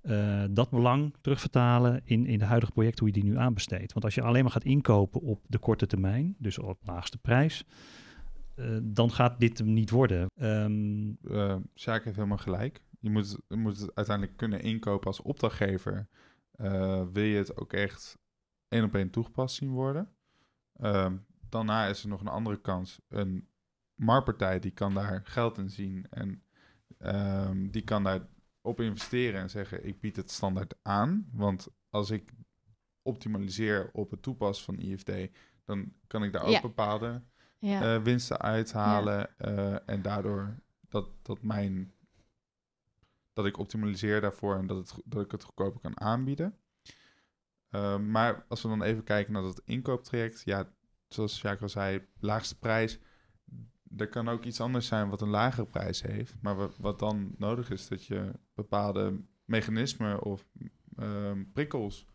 eh, 0.00 0.44
dat 0.50 0.70
belang 0.70 1.14
terugvertalen 1.20 2.00
in, 2.04 2.26
in 2.26 2.38
de 2.38 2.44
huidige 2.44 2.72
project, 2.72 2.98
hoe 2.98 3.08
je 3.08 3.14
die 3.14 3.24
nu 3.24 3.38
aanbesteedt. 3.38 3.92
Want 3.92 4.04
als 4.04 4.14
je 4.14 4.22
alleen 4.22 4.42
maar 4.42 4.52
gaat 4.52 4.64
inkopen 4.64 5.20
op 5.20 5.44
de 5.46 5.58
korte 5.58 5.86
termijn, 5.86 6.34
dus 6.38 6.58
op 6.58 6.78
laagste 6.84 7.18
prijs, 7.18 7.64
eh, 8.56 8.78
dan 8.82 9.10
gaat 9.12 9.40
dit 9.40 9.58
hem 9.58 9.72
niet 9.72 9.90
worden. 9.90 10.26
Ehm, 10.34 11.10
eh 11.30 11.56
Sjaak 11.74 12.04
heeft 12.04 12.16
helemaal 12.16 12.38
gelijk. 12.38 12.82
Je 13.00 13.10
moet, 13.10 13.38
je 13.48 13.56
moet 13.56 13.80
het 13.80 13.94
uiteindelijk 13.94 14.36
kunnen 14.36 14.60
inkopen 14.60 15.06
als 15.06 15.22
opdrachtgever. 15.22 16.08
Eh, 16.50 17.04
wil 17.12 17.24
je 17.24 17.36
het 17.36 17.56
ook 17.56 17.72
echt 17.72 18.18
één 18.68 18.84
op 18.84 18.94
één 18.94 19.10
toegepast 19.10 19.56
zien 19.56 19.70
worden? 19.70 20.12
Ehm, 20.72 21.16
daarna 21.48 21.86
is 21.86 22.02
er 22.02 22.08
nog 22.08 22.20
een 22.20 22.28
andere 22.28 22.60
kans. 22.60 23.00
Een 23.08 23.48
marktpartij 23.94 24.58
die 24.58 24.70
kan 24.70 24.94
daar 24.94 25.20
geld 25.24 25.58
in 25.58 25.70
zien 25.70 26.06
en 26.10 26.42
ehm, 26.98 27.68
die 27.70 27.82
kan 27.82 28.02
daar 28.04 28.26
op 28.60 28.80
investeren 28.80 29.40
en 29.40 29.50
zeggen: 29.50 29.86
Ik 29.86 30.00
bied 30.00 30.16
het 30.16 30.30
standaard 30.30 30.74
aan. 30.82 31.28
Want 31.32 31.68
als 31.90 32.10
ik 32.10 32.32
optimaliseer 33.02 33.90
op 33.92 34.10
het 34.10 34.22
toepassen 34.22 34.64
van 34.64 34.78
IFD, 34.78 35.10
dan 35.64 35.92
kan 36.06 36.22
ik 36.22 36.32
daar 36.32 36.42
ook 36.42 36.50
Ja. 36.50 36.60
bepaalde 36.60 37.22
Ja. 37.58 37.94
eh, 37.96 38.02
winsten 38.02 38.38
uithalen. 38.40 39.38
eh, 39.38 39.88
en 39.88 40.02
daardoor 40.02 40.54
dat, 40.88 41.08
dat 41.22 41.42
mijn 41.42 41.94
dat 43.32 43.46
ik 43.46 43.58
optimaliseer 43.58 44.20
daarvoor 44.20 44.56
en 44.56 44.66
dat, 44.66 44.76
het, 44.76 45.02
dat 45.04 45.24
ik 45.24 45.30
het 45.30 45.42
goedkoper 45.44 45.80
kan 45.80 46.00
aanbieden. 46.00 46.56
Eh, 47.68 47.98
maar 47.98 48.44
als 48.48 48.62
we 48.62 48.68
dan 48.68 48.82
even 48.82 49.04
kijken 49.04 49.32
naar 49.32 49.42
dat 49.42 49.62
inkooptraject, 49.64 50.42
ja, 50.44 50.68
zoals 51.08 51.40
Jacques 51.40 51.62
al 51.62 51.82
zei, 51.82 52.06
laagste 52.20 52.58
prijs. 52.58 52.98
Er 53.96 54.08
kan 54.08 54.28
ook 54.28 54.44
iets 54.44 54.60
anders 54.60 54.86
zijn 54.86 55.08
wat 55.08 55.20
een 55.20 55.28
lagere 55.28 55.66
prijs 55.66 56.02
heeft. 56.02 56.34
Maar 56.40 56.56
wa- 56.56 56.68
wat 56.78 56.98
dan 56.98 57.34
nodig 57.38 57.70
is, 57.70 57.88
dat 57.88 58.04
je 58.04 58.32
bepaalde 58.54 59.20
mechanismen 59.44 60.22
of 60.22 60.46
ehm, 60.96 61.44
prikkels 61.52 62.06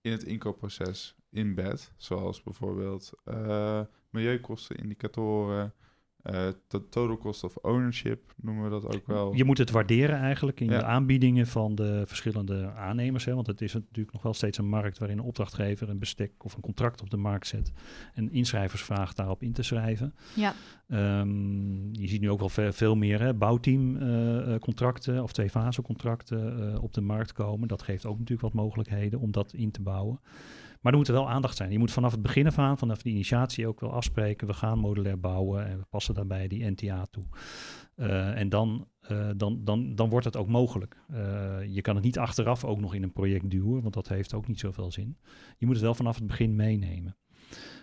in 0.00 0.12
het 0.12 0.22
inkoopproces 0.22 1.16
inbedt. 1.30 1.92
Zoals 1.96 2.42
bijvoorbeeld 2.42 3.12
eh, 3.24 3.80
milieukosten, 4.10 4.76
indicatoren, 4.76 5.72
eh, 6.22 6.46
to- 6.66 6.88
total 6.88 7.18
cost 7.18 7.44
of 7.44 7.56
ownership 7.56 8.32
noemen 8.36 8.64
we 8.64 8.70
dat 8.70 8.94
ook 8.96 9.06
wel. 9.06 9.34
Je 9.34 9.44
moet 9.44 9.58
het 9.58 9.70
waarderen 9.70 10.16
eigenlijk 10.16 10.60
in 10.60 10.70
Ja. 10.70 10.78
de 10.78 10.84
aanbiedingen 10.84 11.46
van 11.46 11.74
de 11.74 12.02
verschillende 12.06 12.70
aannemers. 12.72 13.24
Hè? 13.24 13.34
Want 13.34 13.46
het 13.46 13.60
is 13.60 13.72
natuurlijk 13.74 14.12
nog 14.12 14.22
wel 14.22 14.34
steeds 14.34 14.58
een 14.58 14.68
markt 14.68 14.98
waarin 14.98 15.18
een 15.18 15.24
opdrachtgever 15.24 15.88
een 15.88 15.98
bestek 15.98 16.44
of 16.44 16.54
een 16.54 16.60
contract 16.60 17.00
op 17.02 17.10
de 17.10 17.16
markt 17.16 17.46
zet. 17.46 17.72
En 18.14 18.30
inschrijvers 18.32 18.82
vraagt 18.82 19.16
daarop 19.16 19.42
in 19.42 19.52
te 19.52 19.62
schrijven. 19.62 20.14
ja. 20.34 20.54
Ehm, 20.88 21.92
je 21.94 22.08
ziet 22.08 22.20
nu 22.20 22.30
ook 22.30 22.38
wel 22.38 22.48
ve- 22.48 22.72
veel 22.72 22.94
meer 22.96 23.20
hè, 23.20 23.34
bouwteamcontracten 23.34 25.22
of 25.22 25.32
twee-fase 25.32 25.82
contracten 25.82 26.72
eh, 26.74 26.82
op 26.82 26.92
de 26.94 27.00
markt 27.00 27.32
komen. 27.32 27.68
Dat 27.68 27.82
geeft 27.82 28.06
ook 28.06 28.18
natuurlijk 28.18 28.54
wat 28.54 28.62
mogelijkheden 28.62 29.20
om 29.20 29.30
dat 29.32 29.52
in 29.52 29.70
te 29.70 29.82
bouwen. 29.82 30.20
Maar 30.80 30.92
er 30.92 30.98
moet 30.98 31.08
wel 31.08 31.30
aandacht 31.30 31.56
zijn. 31.56 31.70
Je 31.70 31.78
moet 31.78 31.92
vanaf 31.92 32.12
het 32.12 32.22
begin 32.22 32.46
af 32.46 32.58
aan, 32.58 32.78
vanaf 32.78 33.02
de 33.02 33.10
initiatie 33.10 33.66
ook 33.66 33.80
wel 33.80 33.92
afspreken. 33.92 34.46
We 34.46 34.54
gaan 34.54 34.78
modulair 34.78 35.20
bouwen 35.20 35.66
en 35.66 35.78
we 35.78 35.84
passen 35.90 36.14
daarbij 36.14 36.48
die 36.48 36.70
NTA 36.70 37.06
toe. 37.10 37.24
Uh, 37.96 38.38
en 38.38 38.48
dan, 38.48 38.88
uh, 39.10 39.28
dan, 39.36 39.64
dan, 39.64 39.94
dan 39.94 40.08
wordt 40.08 40.24
het 40.24 40.36
ook 40.36 40.48
mogelijk. 40.48 40.96
Uh, 41.10 41.16
je 41.66 41.80
kan 41.80 41.94
het 41.94 42.04
niet 42.04 42.18
achteraf 42.18 42.64
ook 42.64 42.80
nog 42.80 42.94
in 42.94 43.02
een 43.02 43.12
project 43.12 43.50
duwen, 43.50 43.82
want 43.82 43.94
dat 43.94 44.08
heeft 44.08 44.34
ook 44.34 44.46
niet 44.46 44.60
zoveel 44.60 44.92
zin. 44.92 45.18
Je 45.56 45.66
moet 45.66 45.74
het 45.74 45.84
wel 45.84 45.94
vanaf 45.94 46.16
het 46.16 46.26
begin 46.26 46.56
meenemen. 46.56 47.16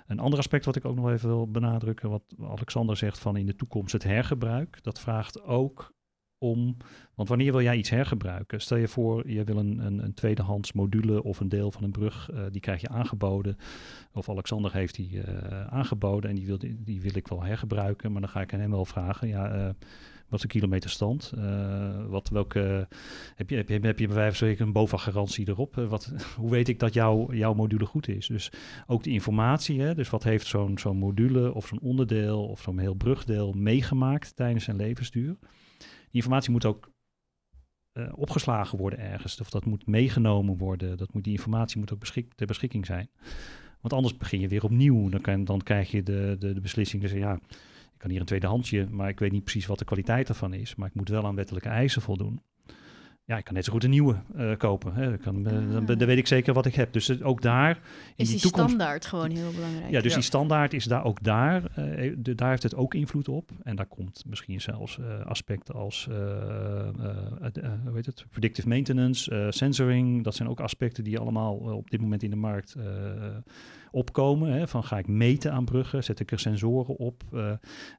Een 0.08 0.20
ander 0.20 0.40
aspect 0.40 0.66
wat 0.66 0.76
ik 0.76 0.86
ook 0.86 0.96
nog 0.96 1.10
even 1.10 1.30
wil 1.30 1.52
benadrukken, 1.52 2.10
wat 2.10 2.36
Alexander 2.42 2.98
zegt 2.98 3.20
van 3.20 3.38
in 3.38 3.46
de 3.46 3.56
toekomst 3.56 3.94
het 3.94 4.04
hergebruik. 4.04 4.84
Dat 4.84 5.00
vraagt 5.00 5.44
ook 5.44 5.95
om, 6.38 6.78
want 7.16 7.30
wanneer 7.30 7.52
wil 7.52 7.62
jij 7.62 7.78
iets 7.78 7.90
hergebruiken? 7.90 8.62
Stel 8.62 8.78
je 8.78 8.88
voor, 8.88 9.30
je 9.30 9.44
wil 9.44 9.58
een, 9.58 9.86
een, 9.86 10.04
een 10.04 10.14
tweedehands 10.14 10.74
module 10.74 11.24
of 11.24 11.40
een 11.40 11.50
deel 11.50 11.72
van 11.72 11.84
een 11.84 11.92
brug, 11.92 12.32
uh, 12.34 12.40
die 12.52 12.62
krijg 12.62 12.82
je 12.82 12.90
aangeboden. 12.90 13.58
Of 14.14 14.30
Alexander 14.30 14.74
heeft 14.74 14.96
die 14.96 15.12
uh, 15.12 15.24
aangeboden 15.68 16.30
en 16.30 16.36
die 16.36 16.46
wil, 16.46 16.58
die, 16.78 17.02
wil 17.02 17.16
ik 17.16 17.28
wel 17.28 17.44
hergebruiken. 17.44 18.12
Maar 18.12 18.22
dan 18.22 18.30
ga 18.30 18.42
ik 18.42 18.54
aan 18.54 18.60
hem 18.60 18.72
wel 18.72 18.86
vragen, 18.86 19.28
ja, 19.28 19.56
uh, 19.56 19.70
wat 20.30 20.40
is 20.40 20.42
de 20.42 20.48
kilometerstand? 20.48 21.34
wat, 22.08 22.30
welke, 22.30 22.88
heb, 23.36 23.50
je, 23.50 23.56
heb, 23.56 23.70
je, 23.70 23.80
heb 23.80 24.00
je 24.00 24.08
bij 24.08 24.16
wijze 24.16 24.38
van 24.38 24.48
spreken 24.48 24.66
een 24.66 24.74
BOVAG-garantie 24.74 25.48
erop? 25.48 25.76
wat, 25.76 26.14
hoe 26.40 26.50
weet 26.50 26.68
ik 26.68 26.80
dat 26.80 26.94
jouw 26.94 27.34
jouw 27.34 27.54
module 27.54 27.86
goed 27.86 28.08
is? 28.08 28.28
Dus 28.28 28.52
ook 28.88 29.04
de 29.04 29.10
informatie, 29.10 29.82
hè, 29.82 29.96
dus 29.96 30.10
wat 30.10 30.24
heeft 30.24 30.48
zo'n 30.48 30.78
zo'n 30.78 30.98
module 30.98 31.54
of 31.54 31.68
zo'n 31.68 31.80
onderdeel 31.82 32.46
of 32.46 32.62
zo'n 32.62 32.80
heel 32.80 32.94
brugdeel 32.94 33.52
meegemaakt 33.52 34.36
tijdens 34.36 34.64
zijn 34.64 34.78
levensduur? 34.78 35.38
Die 36.16 36.24
informatie 36.24 36.52
moet 36.52 36.66
ook 36.66 36.92
uh, 37.94 38.12
opgeslagen 38.16 38.78
worden 38.78 39.00
ergens. 39.00 39.42
Of 39.42 39.50
dat 39.50 39.66
moet 39.66 39.88
meegenomen 39.88 40.58
worden. 40.58 40.98
Dat 40.98 41.14
moet, 41.14 41.24
die 41.24 41.34
informatie 41.34 41.80
moet 41.80 41.94
ook 41.94 42.06
ter 42.36 42.48
beschikking 42.48 42.86
zijn. 42.86 43.10
Want 43.82 43.94
anders 43.94 44.18
begin 44.18 44.40
je 44.40 44.48
weer 44.48 44.64
opnieuw. 44.64 45.10
Dan, 45.10 45.44
dan 45.44 45.62
krijg 45.62 45.92
je 45.92 46.04
de, 46.04 46.36
de, 46.40 46.54
de 46.54 46.62
beslissing. 46.62 47.12
Ja, 47.12 47.34
ik 47.34 47.98
kan 47.98 48.10
hier 48.10 48.20
een 48.20 48.26
tweedehandsje, 48.26 48.88
maar 48.90 49.10
ik 49.10 49.20
weet 49.20 49.32
niet 49.32 49.44
precies 49.44 49.66
wat 49.66 49.80
de 49.80 49.86
kwaliteit 49.86 50.30
ervan 50.30 50.54
is. 50.54 50.76
Maar 50.76 50.88
ik 50.88 50.94
moet 50.94 51.10
wel 51.10 51.26
aan 51.26 51.36
wettelijke 51.36 51.70
eisen 51.70 52.02
voldoen. 52.02 52.42
Ja, 53.28 53.38
ik 53.38 53.44
kan 53.44 53.54
net 53.54 53.66
zo 53.66 53.72
goed 53.72 53.84
een 53.84 53.90
nieuwe 53.90 54.16
uh, 54.36 54.56
kopen. 54.58 54.94
Hè. 54.94 55.14
Ik 55.14 55.20
kan, 55.20 55.38
uh, 55.38 55.44
dan, 55.72 55.86
dan, 55.86 55.98
weet 55.98 56.18
ik 56.18 56.28
zeker 56.28 56.54
wat 56.54 56.66
ik 56.66 56.76
heb. 56.76 56.94
Dus 56.94 57.10
uh, 57.10 57.28
ook 57.28 57.42
daar... 57.42 57.70
In 57.70 57.82
is 58.16 58.28
die, 58.28 58.28
die 58.28 58.40
toekomst... 58.40 58.70
standaard 58.70 59.06
gewoon 59.06 59.30
heel 59.30 59.52
belangrijk. 59.52 59.92
Ja, 59.92 60.02
dus 60.02 60.12
ja. 60.12 60.18
die 60.18 60.28
standaard 60.28 60.74
is 60.74 60.84
daar 60.84 61.04
ook 61.04 61.24
daar. 61.24 61.62
De, 62.18 62.36
daar 62.36 62.50
heeft 62.50 62.64
het 62.64 62.76
ook 62.76 62.94
invloed 62.94 63.28
op. 63.28 63.52
En 63.64 63.76
daar 63.76 63.86
komt 63.86 64.24
misschien 64.28 64.62
zelfs 64.62 65.00
aspecten 65.24 65.76
als... 65.76 66.08
hoe 67.84 67.94
heet 67.94 68.06
het? 68.06 68.26
Predictive 68.30 68.68
maintenance, 68.68 69.48
sensoring. 69.50 70.24
Dat 70.24 70.36
zijn 70.36 70.50
ook 70.50 70.60
aspecten 70.60 71.04
die 71.04 71.20
allemaal 71.20 71.56
op 71.56 71.90
dit 71.90 72.02
moment 72.02 72.24
in 72.24 72.30
de 72.30 72.36
markt 72.36 72.76
opkomen. 73.96 74.52
Hè, 74.52 74.68
van 74.68 74.84
ga 74.84 74.98
ik 74.98 75.08
meten 75.08 75.52
aan 75.52 75.66
bruggen, 75.66 76.04
zet 76.04 76.20
ik 76.20 76.32
er 76.32 76.40
sensoren 76.40 76.96
op. 76.96 77.24
Uh, 77.34 77.52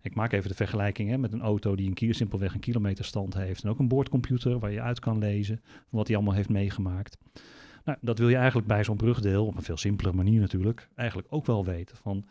ik 0.03 0.15
maak 0.15 0.33
even 0.33 0.49
de 0.49 0.55
vergelijking 0.57 1.11
hè, 1.11 1.19
met 1.19 1.33
een 1.33 1.41
auto 1.41 1.77
die 1.77 1.87
een 1.87 1.95
kilo, 1.95 2.13
simpelweg 2.13 2.55
een 2.55 2.61
kilometerstand 2.61 3.35
heeft. 3.35 3.63
En 3.63 3.71
ook 3.71 3.79
een 3.79 3.89
boordcomputer 3.89 4.59
waar 4.59 4.73
je 4.73 4.81
uit 4.81 4.99
kan 4.99 5.19
lezen 5.19 5.63
wat 5.89 6.07
hij 6.07 6.17
allemaal 6.17 6.35
heeft 6.35 6.49
meegemaakt. 6.49 7.19
Nou, 7.85 7.99
dat 8.01 8.19
wil 8.19 8.29
je 8.29 8.37
eigenlijk 8.37 8.67
bij 8.67 8.85
zo'n 8.85 8.97
brugdeel, 8.97 9.47
op 9.47 9.57
een 9.57 9.63
veel 9.63 9.77
simpelere 9.77 10.17
manier 10.17 10.41
natuurlijk, 10.41 10.89
eigenlijk 10.95 11.29
ook 11.31 11.47
wel 11.47 11.65
weten. 11.65 11.97
Van 11.97 12.27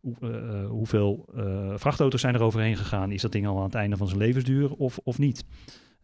hoe, 0.00 0.16
uh, 0.20 0.68
hoeveel 0.68 1.24
uh, 1.36 1.72
vrachtauto's 1.76 2.20
zijn 2.20 2.34
er 2.34 2.42
overheen 2.42 2.76
gegaan? 2.76 3.10
Is 3.10 3.22
dat 3.22 3.32
ding 3.32 3.46
al 3.46 3.56
aan 3.56 3.64
het 3.64 3.74
einde 3.74 3.96
van 3.96 4.06
zijn 4.06 4.18
levensduur 4.18 4.72
of, 4.72 4.98
of 5.02 5.18
niet? 5.18 5.44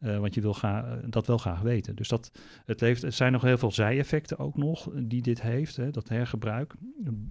Uh, 0.01 0.19
want 0.19 0.35
je 0.35 0.41
wil 0.41 0.55
ga, 0.55 1.01
dat 1.07 1.27
wel 1.27 1.39
graag 1.39 1.61
weten. 1.61 1.97
Dus 1.97 2.09
dat, 2.09 2.31
het 2.65 2.81
heeft, 2.81 3.03
er 3.03 3.13
zijn 3.13 3.33
nog 3.33 3.43
heel 3.43 3.59
veel 3.59 3.73
zijeffecten 3.73 4.39
ook 4.39 4.57
nog 4.57 4.91
die 4.95 5.23
dit 5.23 5.43
heeft, 5.43 5.77
hè, 5.77 5.91
dat 5.91 6.09
hergebruik. 6.09 6.75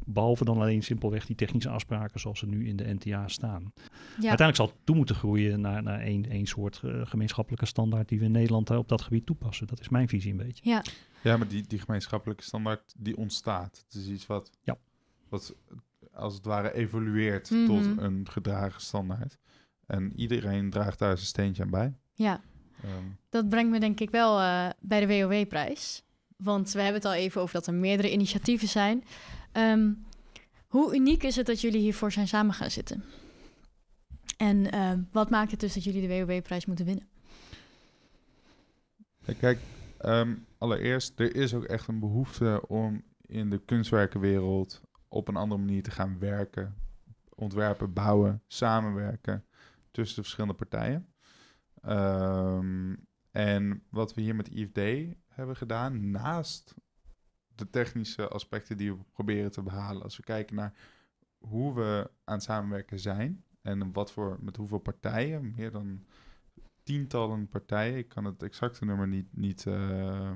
Behalve 0.06 0.46
dan 0.46 0.58
alleen 0.58 0.84
simpelweg 0.84 1.26
die 1.26 1.36
technische 1.36 1.70
afspraken 1.70 2.20
zoals 2.20 2.40
ze 2.40 2.48
nu 2.48 2.68
in 2.68 2.76
de 2.76 2.94
NTA 2.94 3.28
staan. 3.28 3.74
Ja. 3.82 4.28
Uiteindelijk 4.28 4.56
zal 4.56 4.66
het 4.66 4.76
toe 4.84 4.96
moeten 4.96 5.16
groeien 5.16 5.62
naar, 5.62 5.84
naar 5.84 6.00
één, 6.00 6.30
één 6.30 6.46
soort 6.46 6.82
uh, 6.86 7.06
gemeenschappelijke 7.06 7.66
standaard 7.66 8.10
die 8.10 8.20
we 8.20 8.26
in 8.26 8.32
Nederland 8.32 8.70
op 8.70 8.88
dat 8.88 9.02
gebied 9.02 9.26
toepassen. 9.26 9.68
Dat 9.68 9.80
is 9.80 9.90
mijn 9.90 10.08
visie 10.08 10.32
een 10.32 10.38
beetje. 10.38 10.70
Ja, 10.70 10.84
ja 11.24 11.38
maar 11.38 11.48
die, 11.48 11.64
die 11.68 11.80
gemeenschappelijke 11.80 12.44
standaard 12.44 12.94
die 12.98 13.18
ontstaat. 13.18 13.84
Het 13.88 14.02
is 14.02 14.08
iets 14.08 14.26
wat, 14.26 14.52
ja. 14.62 14.78
wat 15.30 15.56
als 16.14 16.34
het 16.34 16.46
ware 16.46 16.74
evolueert 16.74 17.50
mm 17.50 17.66
-hmm. 17.66 17.68
tot 17.68 18.04
een 18.04 18.30
gedragen 18.30 18.82
standaard. 18.82 19.38
En 19.86 20.14
iedereen 20.16 20.70
draagt 20.70 21.00
daar 21.00 21.16
zijn 21.16 21.28
steentje 21.28 21.64
aan 21.64 21.70
bij. 21.70 21.94
Ja, 22.14 22.42
Um. 22.86 23.18
Dat 23.30 23.50
brengt 23.50 23.72
me 23.72 23.80
denk 23.80 24.00
ik 24.00 24.10
wel 24.10 24.40
uh, 24.40 24.70
bij 24.80 25.06
de 25.06 25.08
WOW-prijs. 25.08 26.04
Want 26.38 26.72
we 26.72 26.82
hebben 26.82 27.02
het 27.02 27.12
al 27.12 27.14
even 27.14 27.42
over 27.42 27.54
dat 27.54 27.68
er 27.68 27.74
meerdere 27.74 28.12
initiatieven 28.12 28.68
zijn. 28.68 29.04
Um, 29.54 30.06
hoe 30.68 30.96
uniek 30.96 31.24
is 31.24 31.36
het 31.36 31.46
dat 31.46 31.62
jullie 31.62 31.80
hiervoor 31.82 32.12
zijn 32.12 32.28
samen 32.28 32.54
gaan 32.54 32.72
zitten? 32.72 33.04
En 34.38 34.76
uh, 34.76 34.92
wat 35.12 35.30
maakt 35.30 35.52
het 35.52 35.60
dus 35.60 35.74
dat 35.74 35.84
jullie 35.84 36.08
de 36.08 36.26
WOW-prijs 36.26 36.66
moeten 36.66 36.86
winnen? 36.86 37.08
Kijk, 39.40 39.60
um, 40.06 40.46
allereerst, 40.58 41.20
er 41.20 41.36
is 41.36 41.54
ook 41.54 41.64
echt 41.64 41.88
een 41.88 42.00
behoefte 42.00 42.68
om 42.68 43.04
in 43.22 43.50
de 43.50 43.62
kunstwerkenwereld 43.66 44.82
op 45.08 45.28
een 45.28 45.36
andere 45.36 45.62
manier 45.62 45.84
te 45.84 45.92
gaan 45.92 46.20
werken, 46.20 46.76
ontwerpen, 47.36 47.94
bouwen, 47.94 48.42
samenwerken 48.48 49.46
tussen 49.92 50.16
de 50.16 50.22
verschillende 50.22 50.56
partijen. 50.56 51.08
Um, 51.88 53.08
en 53.32 53.84
wat 53.90 54.14
we 54.14 54.22
hier 54.22 54.36
met 54.36 54.50
IFD 54.50 54.80
hebben 55.28 55.56
gedaan, 55.56 56.12
naast 56.12 56.76
de 57.56 57.70
technische 57.70 58.28
aspecten 58.28 58.78
die 58.78 58.94
we 58.94 59.04
proberen 59.12 59.52
te 59.52 59.62
behalen, 59.62 60.04
als 60.04 60.18
we 60.18 60.24
kijken 60.24 60.56
naar 60.56 60.74
hoe 61.38 61.74
we 61.74 62.12
aan 62.24 62.36
het 62.36 62.44
samenwerken 62.44 63.00
zijn 63.00 63.44
en 63.62 63.94
wat 63.94 64.12
voor, 64.12 64.38
met 64.42 64.56
hoeveel 64.56 64.80
partijen, 64.80 65.54
meer 65.56 65.72
dan 65.72 66.06
tientallen 66.84 67.48
partijen, 67.48 67.98
ik 67.98 68.08
kan 68.08 68.26
het 68.26 68.44
exacte 68.44 68.86
nummer 68.86 69.08
niet, 69.08 69.38
niet, 69.38 69.66
uh, 69.66 70.32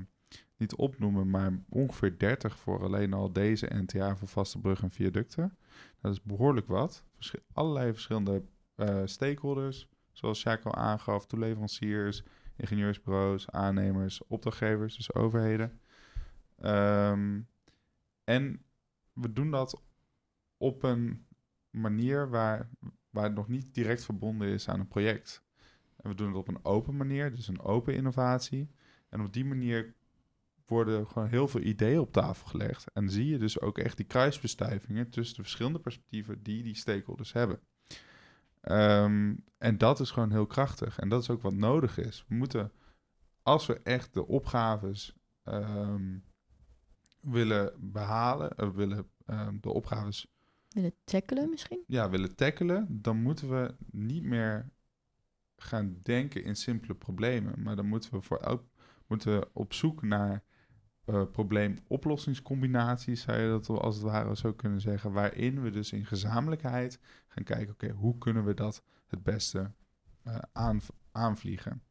niet 0.56 0.74
opnoemen, 0.74 1.30
maar 1.30 1.52
ongeveer 1.68 2.18
30 2.18 2.58
voor 2.58 2.82
alleen 2.82 3.12
al 3.12 3.32
deze 3.32 3.70
NTA 3.74 4.16
voor 4.16 4.28
vaste 4.28 4.60
bruggen 4.60 4.88
en 4.88 4.94
viaducten. 4.94 5.58
Dat 6.00 6.12
is 6.12 6.22
behoorlijk 6.22 6.66
wat. 6.66 7.04
Allerlei 7.52 7.92
verschillende 7.92 8.42
uh, 8.76 9.02
stakeholders, 9.04 9.88
Zoals 10.14 10.42
Jacques 10.42 10.74
al 10.74 10.82
aangaf, 10.82 11.26
toeleveranciers, 11.26 12.22
ingenieursbureaus, 12.56 13.50
aannemers, 13.50 14.26
opdrachtgevers, 14.26 14.96
dus 14.96 15.14
overheden. 15.14 15.80
Um, 16.64 17.48
en 18.24 18.62
we 19.12 19.32
doen 19.32 19.50
dat 19.50 19.82
op 20.56 20.82
een 20.82 21.26
manier 21.70 22.28
waar, 22.28 22.68
waar 23.10 23.24
het 23.24 23.34
nog 23.34 23.48
niet 23.48 23.74
direct 23.74 24.04
verbonden 24.04 24.48
is 24.48 24.68
aan 24.68 24.80
een 24.80 24.88
project. 24.88 25.42
En 25.96 26.10
we 26.10 26.16
doen 26.16 26.26
het 26.26 26.36
op 26.36 26.48
een 26.48 26.64
open 26.64 26.96
manier, 26.96 27.34
dus 27.34 27.48
een 27.48 27.60
open 27.60 27.94
innovatie. 27.94 28.70
En 29.08 29.20
op 29.20 29.32
die 29.32 29.44
manier 29.44 29.94
worden 30.66 31.06
gewoon 31.06 31.28
heel 31.28 31.48
veel 31.48 31.60
ideeën 31.60 32.00
op 32.00 32.12
tafel 32.12 32.46
gelegd. 32.46 32.92
En 32.92 33.10
zie 33.10 33.26
je 33.26 33.38
dus 33.38 33.60
ook 33.60 33.78
echt 33.78 33.96
die 33.96 34.06
kruisbestuivingen 34.06 35.10
tussen 35.10 35.36
de 35.36 35.42
verschillende 35.42 35.80
perspectieven 35.80 36.42
die 36.42 36.62
die 36.62 36.76
stakeholders 36.76 37.32
hebben. 37.32 37.60
Um, 38.70 39.44
en 39.58 39.78
dat 39.78 40.00
is 40.00 40.10
gewoon 40.10 40.30
heel 40.30 40.46
krachtig. 40.46 40.98
En 40.98 41.08
dat 41.08 41.22
is 41.22 41.30
ook 41.30 41.42
wat 41.42 41.54
nodig 41.54 41.98
is. 41.98 42.24
We 42.28 42.34
moeten, 42.34 42.72
als 43.42 43.66
we 43.66 43.80
echt 43.82 44.14
de 44.14 44.26
opgaves 44.26 45.16
um, 45.44 46.24
willen 47.20 47.72
behalen, 47.78 48.52
uh, 48.56 48.70
willen 48.70 49.10
um, 49.26 49.58
de 49.60 49.70
opgaves. 49.70 50.32
Willen 50.68 50.94
tackelen 51.04 51.50
misschien? 51.50 51.84
Ja, 51.86 52.10
willen 52.10 52.36
tackelen, 52.36 52.86
dan 53.02 53.22
moeten 53.22 53.48
we 53.48 53.74
niet 53.90 54.22
meer 54.24 54.72
gaan 55.56 55.98
denken 56.02 56.44
in 56.44 56.56
simpele 56.56 56.94
problemen. 56.94 57.62
Maar 57.62 57.76
dan 57.76 57.86
moeten 57.86 58.12
we, 58.12 58.22
voor 58.22 58.38
elk, 58.38 58.62
moeten 59.06 59.40
we 59.40 59.48
op 59.52 59.72
zoek 59.72 60.02
naar 60.02 60.44
uh, 61.06 61.22
probleemoplossingscombinaties, 61.32 63.20
zou 63.20 63.38
je 63.38 63.48
dat 63.48 63.68
als 63.68 63.94
het 63.94 64.04
ware 64.04 64.36
zo 64.36 64.52
kunnen 64.52 64.80
zeggen, 64.80 65.12
waarin 65.12 65.62
we 65.62 65.70
dus 65.70 65.92
in 65.92 66.06
gezamenlijkheid 66.06 66.98
gaan 67.28 67.44
kijken, 67.44 67.72
oké, 67.72 67.84
okay, 67.84 67.96
hoe 67.96 68.18
kunnen 68.18 68.44
we 68.44 68.54
dat 68.54 68.82
het 69.06 69.22
beste 69.22 69.70
uh, 70.26 70.38
aan, 70.52 70.80
aanvliegen? 71.12 71.82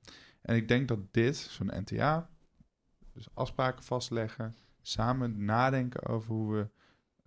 En 0.42 0.56
ik 0.56 0.68
denk 0.68 0.88
dat 0.88 1.14
dit, 1.14 1.38
zo'n 1.38 1.72
NTA, 1.74 2.30
dus 3.14 3.28
afspraken 3.34 3.84
vastleggen, 3.84 4.56
samen 4.82 5.46
nadenken 5.46 6.06
over 6.06 6.34
hoe 6.34 6.54
we 6.54 6.70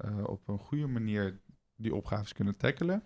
uh, 0.05 0.25
op 0.25 0.49
een 0.49 0.59
goede 0.59 0.87
manier 0.87 1.41
die 1.77 1.95
opgaves 1.95 2.33
kunnen 2.33 2.57
tackelen, 2.57 3.03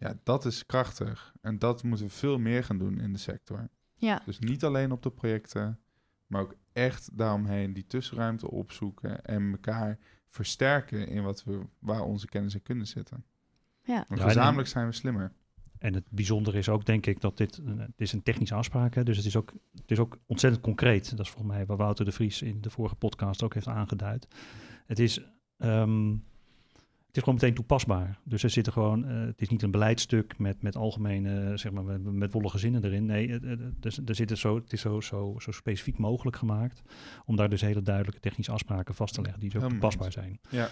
ja, 0.00 0.18
dat 0.22 0.44
is 0.44 0.66
krachtig. 0.66 1.34
En 1.40 1.58
dat 1.58 1.82
moeten 1.82 2.06
we 2.06 2.12
veel 2.12 2.38
meer 2.38 2.64
gaan 2.64 2.78
doen 2.78 3.00
in 3.00 3.12
de 3.12 3.18
sector. 3.18 3.68
Ja. 3.94 4.22
Dus 4.24 4.38
niet 4.38 4.64
alleen 4.64 4.92
op 4.92 5.02
de 5.02 5.10
projecten, 5.10 5.80
maar 6.30 6.40
ook 6.40 6.54
echt 6.72 7.18
daaromheen 7.18 7.72
die 7.72 7.86
tussenruimte 7.86 8.50
opzoeken 8.50 9.24
en 9.24 9.50
elkaar 9.50 9.98
versterken 10.28 11.08
in 11.08 11.22
wat 11.22 11.44
we, 11.44 11.60
waar 11.78 12.02
onze 12.02 12.26
kennis 12.26 12.54
en 12.54 12.62
kunnen 12.62 12.86
zitten. 12.86 13.24
Ja. 13.82 14.04
En 14.08 14.18
gezamenlijk 14.18 14.68
zijn 14.68 14.86
we 14.86 14.92
slimmer. 14.92 15.32
En 15.78 15.94
het 15.94 16.04
bijzondere 16.10 16.58
is 16.58 16.68
ook, 16.68 16.84
denk 16.84 17.06
ik, 17.06 17.20
dat 17.20 17.36
dit 17.36 17.56
een, 17.58 17.78
het 17.78 18.00
is 18.00 18.12
een 18.12 18.22
technische 18.22 18.54
afspraak 18.54 18.96
is. 18.96 19.04
Dus 19.04 19.16
het 19.16 19.26
is, 19.26 19.36
ook, 19.36 19.52
het 19.72 19.90
is 19.90 19.98
ook 19.98 20.18
ontzettend 20.26 20.62
concreet. 20.62 21.10
Dat 21.10 21.26
is 21.26 21.30
volgens 21.30 21.52
mij 21.52 21.66
waar 21.66 21.76
Wouter 21.76 22.04
de 22.04 22.12
Vries 22.12 22.42
in 22.42 22.60
de 22.60 22.70
vorige 22.70 22.94
podcast 22.94 23.42
ook 23.42 23.54
heeft 23.54 23.68
aangeduid. 23.68 24.28
Het 24.86 24.98
is 24.98 25.20
ehm, 25.56 26.16
het 27.10 27.18
is 27.18 27.24
gewoon 27.24 27.38
meteen 27.40 27.54
toepasbaar. 27.54 28.18
Dus 28.24 28.42
er 28.42 28.50
zitten 28.50 28.72
gewoon, 28.72 29.10
uh, 29.10 29.26
het 29.26 29.40
is 29.40 29.48
niet 29.48 29.62
een 29.62 29.70
beleidstuk 29.70 30.38
met, 30.38 30.62
met 30.62 30.76
algemene, 30.76 31.56
zeg 31.56 31.72
maar, 31.72 31.84
met, 31.84 32.12
met 32.12 32.32
wollige 32.32 32.58
zinnen 32.58 32.84
erin. 32.84 33.06
Nee, 33.06 33.28
uh, 33.28 33.34
er, 33.80 33.98
er 34.04 34.14
zit 34.14 34.38
zo, 34.38 34.54
het 34.54 34.72
is 34.72 34.80
zo, 34.80 35.00
zo, 35.00 35.36
zo 35.38 35.50
specifiek 35.50 35.98
mogelijk 35.98 36.36
gemaakt 36.36 36.82
om 37.24 37.36
daar 37.36 37.48
dus 37.48 37.60
hele 37.60 37.82
duidelijke 37.82 38.20
technische 38.20 38.52
afspraken 38.52 38.94
vast 38.94 39.14
te 39.14 39.22
leggen 39.22 39.40
die 39.40 39.60
ook 39.60 39.68
toepasbaar 39.68 40.12
zijn. 40.12 40.40
Ja. 40.48 40.68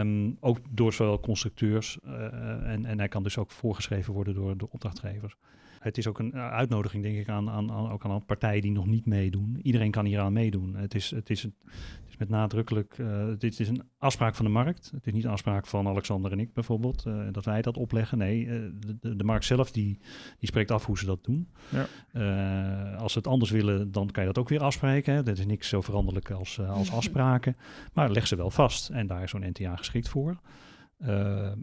Um, 0.00 0.36
ook 0.40 0.58
door 0.70 0.92
zowel 0.92 1.20
constructeurs 1.20 1.98
uh, 2.04 2.72
en, 2.72 2.84
en 2.84 2.98
hij 2.98 3.08
kan 3.08 3.22
dus 3.22 3.38
ook 3.38 3.50
voorgeschreven 3.50 4.12
worden 4.12 4.34
door 4.34 4.56
de 4.56 4.70
opdrachtgevers. 4.70 5.36
Het 5.82 5.98
is 5.98 6.06
ook 6.06 6.18
een 6.18 6.32
eh, 6.32 6.50
uitnodiging, 6.50 7.02
denk 7.02 7.16
ik, 7.16 7.28
aan, 7.28 7.50
aan, 7.50 7.72
aan, 7.72 7.90
ook 7.90 8.04
aan 8.04 8.24
partijen 8.24 8.62
die 8.62 8.72
nog 8.72 8.86
niet 8.86 9.06
meedoen. 9.06 9.58
Iedereen 9.62 9.90
kan 9.90 10.04
hier 10.04 10.20
aan 10.20 10.32
meedoen. 10.32 10.74
Het 10.74 10.94
is, 10.94 11.10
het 11.10 11.30
is, 11.30 11.42
een, 11.42 11.54
het 11.64 12.08
is 12.08 12.16
met 12.16 12.28
nadrukkelijk, 12.28 12.98
uh, 12.98 13.26
dit 13.38 13.60
is 13.60 13.68
een 13.68 13.82
afspraak 13.98 14.34
van 14.34 14.44
de 14.44 14.50
markt. 14.50 14.90
Het 14.94 15.06
is 15.06 15.12
niet 15.12 15.24
een 15.24 15.30
afspraak 15.30 15.66
van 15.66 15.88
Alexander 15.88 16.32
en 16.32 16.38
ik 16.38 16.52
bijvoorbeeld, 16.52 17.04
uh, 17.06 17.22
dat 17.32 17.44
wij 17.44 17.62
dat 17.62 17.76
opleggen. 17.76 18.18
Nee, 18.18 18.44
uh, 18.44 18.70
de, 19.00 19.16
de, 19.16 19.24
markt 19.24 19.44
zelf 19.44 19.70
die, 19.70 19.98
die 20.38 20.48
spreekt 20.48 20.70
af 20.70 20.86
hoe 20.86 20.98
ze 20.98 21.06
dat 21.06 21.24
doen. 21.24 21.48
Ja. 21.68 22.96
als 22.96 23.12
ze 23.12 23.18
het 23.18 23.26
anders 23.26 23.50
willen, 23.50 23.92
dan 23.92 24.10
kan 24.10 24.22
je 24.22 24.28
dat 24.28 24.38
ook 24.38 24.48
weer 24.48 24.62
afspreken. 24.62 25.14
Hè. 25.14 25.22
Dat 25.22 25.38
is 25.38 25.46
niks 25.46 25.68
zo 25.68 25.80
veranderlijk 25.80 26.30
als, 26.30 26.60
als 26.60 26.92
afspraken. 27.00 27.54
Maar 27.92 28.10
leg 28.10 28.26
ze 28.26 28.36
wel 28.36 28.50
vast 28.50 28.88
en 28.88 29.06
daar 29.06 29.22
is 29.22 29.30
zo'n 29.30 29.48
NTA 29.48 29.76
geschikt 29.76 30.08
voor. 30.08 30.40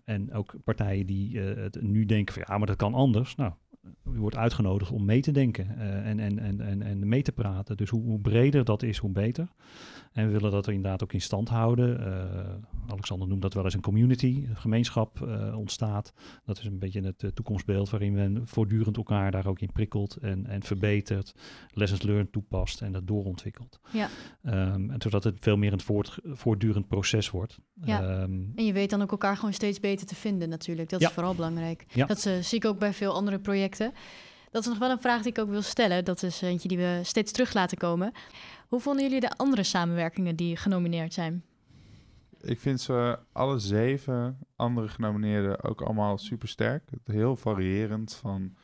en 0.06 0.34
ook 0.34 0.56
partijen 0.64 1.06
die 1.06 1.40
het 1.40 1.82
nu 1.82 2.06
denken 2.06 2.34
van 2.34 2.44
ja, 2.48 2.58
maar 2.58 2.68
dat 2.68 2.76
kan 2.76 2.94
anders. 2.94 3.36
Nou, 3.36 3.52
u 4.14 4.20
wordt 4.20 4.36
uitgenodigd 4.36 4.92
om 4.92 5.06
mee 5.06 5.22
te 5.22 5.32
denken 5.32 5.68
uh, 5.78 6.08
en, 6.08 6.20
en, 6.20 6.40
en, 6.40 6.62
en, 6.62 6.82
en 6.82 7.08
mee 7.08 7.22
te 7.22 7.32
praten. 7.32 7.78
Dus 7.78 7.90
hoe, 7.90 8.02
hoe, 8.02 8.20
breder 8.20 8.66
dat 8.66 8.84
is, 8.84 8.98
hoe 8.98 9.10
beter. 9.10 9.48
En 10.12 10.26
we 10.26 10.32
willen 10.32 10.52
dat 10.52 10.68
er 10.68 10.74
inderdaad 10.74 11.04
ook 11.04 11.14
in 11.14 11.22
stand 11.22 11.50
houden. 11.50 12.00
Uh, 12.00 12.92
Alexander 12.92 13.28
noemt 13.28 13.42
dat 13.42 13.54
wel 13.54 13.64
eens 13.64 13.74
een 13.74 13.82
community, 13.82 14.46
een 14.50 14.56
gemeenschap 14.56 15.20
uh, 15.24 15.58
ontstaat. 15.58 16.14
Dat 16.46 16.58
is 16.58 16.66
een 16.66 16.80
beetje 16.80 17.02
het 17.02 17.36
toekomstbeeld 17.36 17.90
waarin 17.90 18.14
men 18.14 18.48
voortdurend 18.48 18.98
elkaar 18.98 19.32
daar 19.32 19.48
ook 19.48 19.60
in 19.60 19.72
prikkelt 19.72 20.16
en, 20.16 20.46
en 20.46 20.64
verbetert, 20.64 21.34
lessons 21.74 22.02
learned 22.02 22.32
toepast 22.32 22.82
en 22.82 22.92
dat 22.92 23.08
doorontwikkelt. 23.08 23.80
Ja. 23.92 24.10
Um, 24.44 24.90
en 24.90 25.02
zodat 25.02 25.24
het 25.24 25.38
veel 25.40 25.58
meer 25.58 25.74
een 25.74 25.82
voort, 25.82 26.20
voortdurend 26.24 26.88
proces 26.88 27.30
wordt. 27.30 27.58
Ja. 27.82 28.22
Um, 28.22 28.52
en 28.56 28.66
je 28.66 28.74
weet 28.74 28.90
dan 28.90 29.02
ook 29.02 29.12
elkaar 29.12 29.36
gewoon 29.36 29.54
steeds 29.54 29.80
beter 29.80 30.08
te 30.08 30.16
vinden 30.16 30.50
natuurlijk. 30.50 30.90
Dat 30.90 31.00
ja. 31.00 31.08
is 31.08 31.14
vooral 31.14 31.36
belangrijk. 31.36 31.86
Ja. 31.94 32.06
Dat 32.06 32.20
zie 32.20 32.58
ik 32.58 32.66
ook 32.66 32.80
bij 32.80 32.94
veel 32.94 33.14
andere 33.14 33.40
projecten. 33.40 33.69
Dat 34.52 34.62
is 34.62 34.68
nog 34.68 34.78
wel 34.78 34.92
een 34.92 35.02
vraag 35.02 35.22
die 35.22 35.32
ik 35.32 35.40
ook 35.40 35.50
wil 35.50 35.62
stellen. 35.62 36.06
Dat 36.06 36.24
is 36.24 36.42
eentje 36.42 36.68
die 36.68 36.78
we 36.78 37.00
steeds 37.04 37.32
terug 37.32 37.54
laten 37.54 37.78
komen. 37.78 38.12
Hoe 38.68 38.80
vonden 38.80 39.04
jullie 39.04 39.20
de 39.20 39.32
andere 39.32 39.64
samenwerkingen 39.64 40.36
die 40.36 40.56
genomineerd 40.56 41.14
zijn? 41.14 41.44
Ik 42.42 42.60
vind 42.60 42.82
ze 42.82 43.20
alle 43.32 43.60
zeven 43.60 44.38
andere 44.56 44.88
genomineerden 44.88 45.64
ook 45.64 45.82
allemaal 45.82 46.18
super 46.18 46.48
sterk. 46.48 46.90
Heel 47.04 47.36
variërend 47.36 48.14
van 48.14 48.56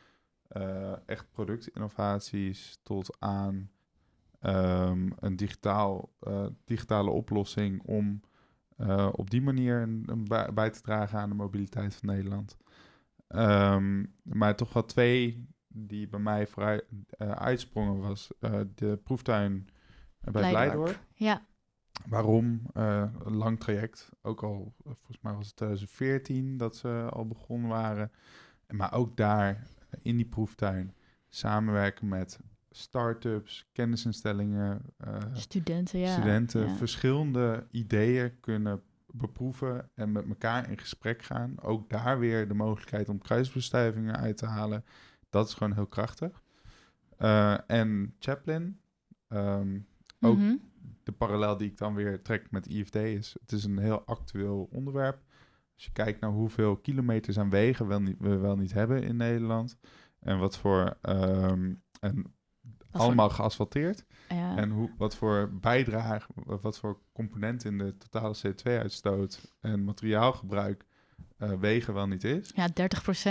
uh, 0.56 0.92
echt 1.06 1.26
productinnovaties 1.30 2.78
tot 2.82 3.16
aan 3.18 3.70
um, 4.42 5.12
een 5.20 5.36
digitaal, 5.36 6.10
uh, 6.28 6.46
digitale 6.64 7.10
oplossing 7.10 7.82
om 7.82 8.20
uh, 8.78 9.08
op 9.12 9.30
die 9.30 9.42
manier 9.42 9.82
een, 9.82 10.26
bij 10.54 10.70
te 10.70 10.80
dragen 10.80 11.18
aan 11.18 11.28
de 11.28 11.34
mobiliteit 11.34 11.94
van 11.94 12.08
Nederland. 12.08 12.56
Um, 13.28 14.14
maar 14.22 14.56
toch 14.56 14.72
wel 14.72 14.84
twee 14.84 15.48
die 15.68 16.08
bij 16.08 16.20
mij 16.20 16.46
vooruit 16.46 16.84
uh, 17.18 17.30
uitsprongen 17.30 18.00
was 18.00 18.30
uh, 18.40 18.60
de 18.74 19.00
proeftuin 19.04 19.68
bij 20.20 20.50
Blijdorp. 20.50 21.00
Ja. 21.14 21.46
Waarom? 22.06 22.62
Uh, 22.74 23.04
een 23.24 23.36
lang 23.36 23.60
traject. 23.60 24.10
Ook 24.22 24.42
al, 24.42 24.74
volgens 24.84 25.20
mij 25.20 25.32
was 25.32 25.46
het 25.46 25.56
2014 25.56 26.56
dat 26.56 26.76
ze 26.76 27.08
al 27.10 27.26
begonnen 27.26 27.68
waren. 27.68 28.10
Maar 28.68 28.92
ook 28.92 29.16
daar 29.16 29.66
in 30.02 30.16
die 30.16 30.26
proeftuin 30.26 30.94
samenwerken 31.28 32.08
met 32.08 32.40
start-ups, 32.70 33.68
kennisinstellingen, 33.72 34.82
studenten, 35.32 35.98
ja. 35.98 36.12
studenten 36.12 36.68
ja. 36.68 36.74
verschillende 36.74 37.66
ideeën 37.70 38.40
kunnen 38.40 38.82
beproeven 39.16 39.90
en 39.94 40.12
met 40.12 40.28
elkaar 40.28 40.70
in 40.70 40.78
gesprek 40.78 41.22
gaan. 41.22 41.60
Ook 41.62 41.90
daar 41.90 42.18
weer 42.18 42.48
de 42.48 42.54
mogelijkheid 42.54 43.08
om 43.08 43.18
kruisbestuivingen 43.18 44.16
uit 44.16 44.36
te 44.36 44.46
halen. 44.46 44.84
Dat 45.30 45.48
is 45.48 45.54
gewoon 45.54 45.72
heel 45.74 45.86
krachtig. 45.86 46.42
Uh, 47.18 47.70
en 47.70 48.14
Chaplin, 48.18 48.80
um, 49.28 49.86
ook 50.20 50.36
Mhm. 50.38 50.56
de 51.02 51.12
parallel 51.12 51.56
die 51.56 51.70
ik 51.70 51.76
dan 51.78 51.94
weer 51.94 52.22
trek 52.22 52.50
met 52.50 52.66
IFD 52.66 52.94
is, 52.94 53.36
het 53.40 53.52
is 53.52 53.64
een 53.64 53.78
heel 53.78 54.04
actueel 54.04 54.68
onderwerp. 54.72 55.22
Als 55.74 55.84
je 55.84 55.92
kijkt 55.92 56.20
naar 56.20 56.30
hoeveel 56.30 56.76
kilometers 56.76 57.38
aan 57.38 57.50
wegen 57.50 57.86
wel 57.86 58.00
niet, 58.00 58.16
we 58.18 58.36
wel 58.36 58.56
niet 58.56 58.72
hebben 58.72 59.02
in 59.02 59.16
Nederland. 59.16 59.78
En 60.20 60.38
wat 60.38 60.58
voor, 60.58 60.96
um, 61.02 61.82
en 62.00 62.35
Allemaal 62.98 63.30
geasfalteerd. 63.30 64.04
Ja. 64.28 64.56
En 64.56 64.70
hoe, 64.70 64.90
wat 64.98 65.16
voor 65.16 65.50
bijdrage, 65.52 66.26
wat 66.44 66.78
voor 66.78 66.98
component 67.12 67.64
in 67.64 67.78
de 67.78 67.96
totale 67.96 68.34
CO2-uitstoot 68.46 69.54
en 69.60 69.84
materiaalgebruik 69.84 70.84
uh, 71.38 71.50
wegen 71.52 71.94
wel 71.94 72.06
niet 72.06 72.24
is. 72.24 72.52
ja, 72.54 72.68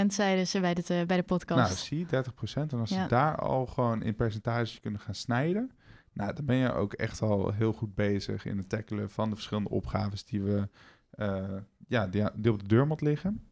30% 0.03 0.05
zeiden 0.07 0.47
ze 0.47 0.59
bij 0.59 0.73
de, 0.73 0.81
eh, 0.81 1.05
bij 1.05 1.17
de 1.17 1.23
podcast. 1.23 1.59
Nou, 1.59 1.75
zie, 1.75 2.05
30%. 2.05 2.73
En 2.73 2.79
als 2.79 2.89
Ja. 2.89 3.01
ze 3.03 3.07
daar 3.07 3.35
al 3.35 3.65
gewoon 3.65 4.03
in 4.03 4.15
percentages 4.15 4.79
kunnen 4.79 4.99
gaan 4.99 5.15
snijden, 5.15 5.71
nou, 6.13 6.33
dan 6.33 6.45
ben 6.45 6.55
je 6.55 6.73
ook 6.73 6.93
echt 6.93 7.21
al 7.21 7.51
heel 7.51 7.73
goed 7.73 7.95
bezig 7.95 8.45
in 8.45 8.57
het 8.57 8.69
tackelen 8.69 9.09
van 9.09 9.29
de 9.29 9.35
verschillende 9.35 9.69
opgaves 9.69 10.25
die 10.25 10.41
we, 10.41 10.69
uh, 11.15 11.43
ja, 11.87 12.07
die, 12.07 12.23
die 12.35 12.51
op 12.51 12.59
de 12.59 12.67
deurmat 12.67 13.01
liggen. 13.01 13.47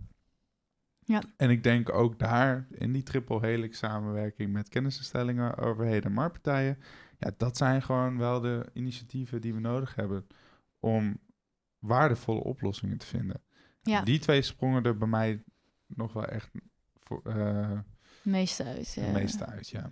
Ja. 1.14 1.24
En 1.38 1.50
ik 1.50 1.64
denk 1.64 1.94
ook 1.94 2.20
daar 2.20 2.68
in 2.72 2.92
die 2.92 3.04
triple 3.04 3.40
helix 3.40 3.78
samenwerking 3.78 4.52
met 4.54 4.70
kennisinstellingen, 4.70 5.58
overheden 5.58 6.04
en 6.04 6.12
marktpartijen, 6.14 6.78
ja, 7.18 7.32
dat 7.38 7.58
zijn 7.58 7.82
gewoon 7.82 8.18
wel 8.18 8.40
de 8.42 8.66
initiatieven 8.74 9.42
die 9.42 9.54
we 9.54 9.60
nodig 9.60 9.96
hebben 9.96 10.28
om 10.80 11.20
waardevolle 11.80 12.44
oplossingen 12.44 12.98
te 12.98 13.06
vinden. 13.06 13.42
ja, 13.82 14.02
Die 14.02 14.20
twee 14.20 14.42
sprongen 14.42 14.84
er 14.84 14.98
bij 14.98 15.08
mij 15.08 15.44
nog 15.88 16.14
wel 16.14 16.26
echt 16.26 16.50
voor, 17.00 17.22
uh, 17.28 17.80
meeste 18.22 18.64
uit. 18.64 18.94
ja. 18.94 19.12
meeste 19.12 19.46
uit, 19.46 19.70
ja. 19.70 19.92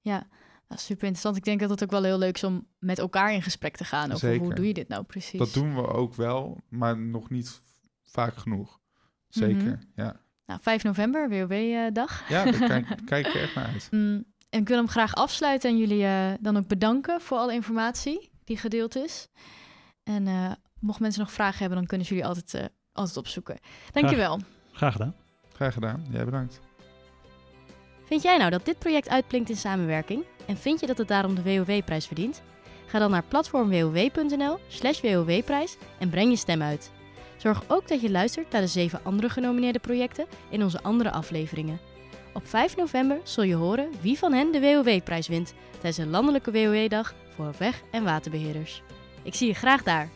Ja, 0.00 0.26
nou, 0.68 0.80
super 0.80 1.02
interessant. 1.02 1.36
Ik 1.36 1.44
denk 1.44 1.60
dat 1.60 1.70
het 1.70 1.82
ook 1.82 1.90
wel 1.90 2.02
heel 2.02 2.18
leuk 2.18 2.34
is 2.34 2.44
om 2.44 2.66
met 2.78 2.98
elkaar 2.98 3.32
in 3.32 3.42
gesprek 3.42 3.76
te 3.76 3.84
gaan 3.84 4.06
over 4.06 4.18
Zeker. 4.18 4.44
hoe 4.44 4.54
doe 4.54 4.66
je 4.66 4.74
dit 4.74 4.88
nou 4.88 5.04
precies. 5.04 5.38
Dat 5.38 5.52
doen 5.52 5.74
we 5.74 5.86
ook 5.86 6.14
wel, 6.14 6.60
maar 6.68 6.98
nog 6.98 7.30
niet 7.30 7.62
vaak 8.02 8.34
genoeg. 8.36 8.80
Zeker, 9.28 9.62
Mhm. 9.62 9.82
ja. 9.94 10.20
Nou, 10.46 10.60
5 10.62 10.82
november, 10.82 11.28
WOW-dag. 11.28 12.28
Ja, 12.28 12.44
daar 12.44 12.68
kijk, 12.68 12.86
kijk 13.04 13.26
ik 13.26 13.34
echt 13.34 13.54
naar 13.54 13.66
uit. 13.66 13.88
Mm, 13.90 14.24
en 14.50 14.60
ik 14.60 14.68
wil 14.68 14.76
hem 14.76 14.88
graag 14.88 15.14
afsluiten 15.14 15.70
en 15.70 15.78
jullie 15.78 16.04
eh, 16.04 16.32
dan 16.40 16.56
ook 16.56 16.66
bedanken 16.66 17.20
voor 17.20 17.38
alle 17.38 17.52
informatie 17.52 18.30
die 18.44 18.56
gedeeld 18.56 18.96
is. 18.96 19.28
En 20.02 20.26
eh, 20.26 20.52
mocht 20.78 21.00
mensen 21.00 21.20
nog 21.20 21.32
vragen 21.32 21.58
hebben, 21.58 21.78
dan 21.78 21.86
kunnen 21.86 22.06
ze 22.06 22.14
jullie 22.14 22.28
altijd, 22.28 22.54
eh, 22.54 22.64
altijd 22.92 23.16
opzoeken. 23.16 23.58
Dankjewel. 23.90 24.40
Graag 24.72 24.92
gedaan. 24.92 25.14
Graag 25.52 25.72
gedaan. 25.74 26.06
Jij 26.10 26.24
bedankt. 26.24 26.60
Vind 28.04 28.22
jij 28.22 28.36
nou 28.36 28.50
dat 28.50 28.64
dit 28.64 28.78
project 28.78 29.08
uitblinkt 29.08 29.50
in 29.50 29.56
samenwerking? 29.56 30.24
En 30.46 30.56
vind 30.56 30.80
je 30.80 30.86
dat 30.86 30.98
het 30.98 31.08
daarom 31.08 31.34
de 31.34 31.42
WOW-prijs 31.42 32.06
verdient? 32.06 32.42
Ga 32.86 32.98
dan 32.98 33.10
naar 33.10 33.22
platformwow.nl 33.22 34.58
slash 34.68 35.00
WOW-prijs 35.00 35.76
en 35.98 36.10
breng 36.10 36.30
je 36.30 36.36
stem 36.36 36.62
uit. 36.62 36.90
Zorg 37.42 37.62
ook 37.66 37.88
dat 37.88 38.00
je 38.00 38.10
luistert 38.10 38.50
naar 38.50 38.60
de 38.60 38.66
zeven 38.66 39.00
andere 39.02 39.28
genomineerde 39.28 39.78
projecten 39.78 40.26
in 40.50 40.62
onze 40.62 40.82
andere 40.82 41.10
afleveringen. 41.10 41.80
Op 42.32 42.46
5 42.46 42.76
november 42.76 43.20
zul 43.22 43.44
je 43.44 43.54
horen 43.54 43.90
wie 44.00 44.18
van 44.18 44.32
hen 44.32 44.52
de 44.52 44.60
WOW-prijs 44.60 45.28
wint 45.28 45.54
tijdens 45.72 45.96
een 45.96 46.10
landelijke 46.10 46.52
WOW-dag 46.52 47.14
voor 47.34 47.54
weg- 47.58 47.82
en 47.90 48.04
waterbeheerders. 48.04 48.82
Ik 49.22 49.34
zie 49.34 49.46
je 49.48 49.54
graag 49.54 49.82
daar. 49.82 50.08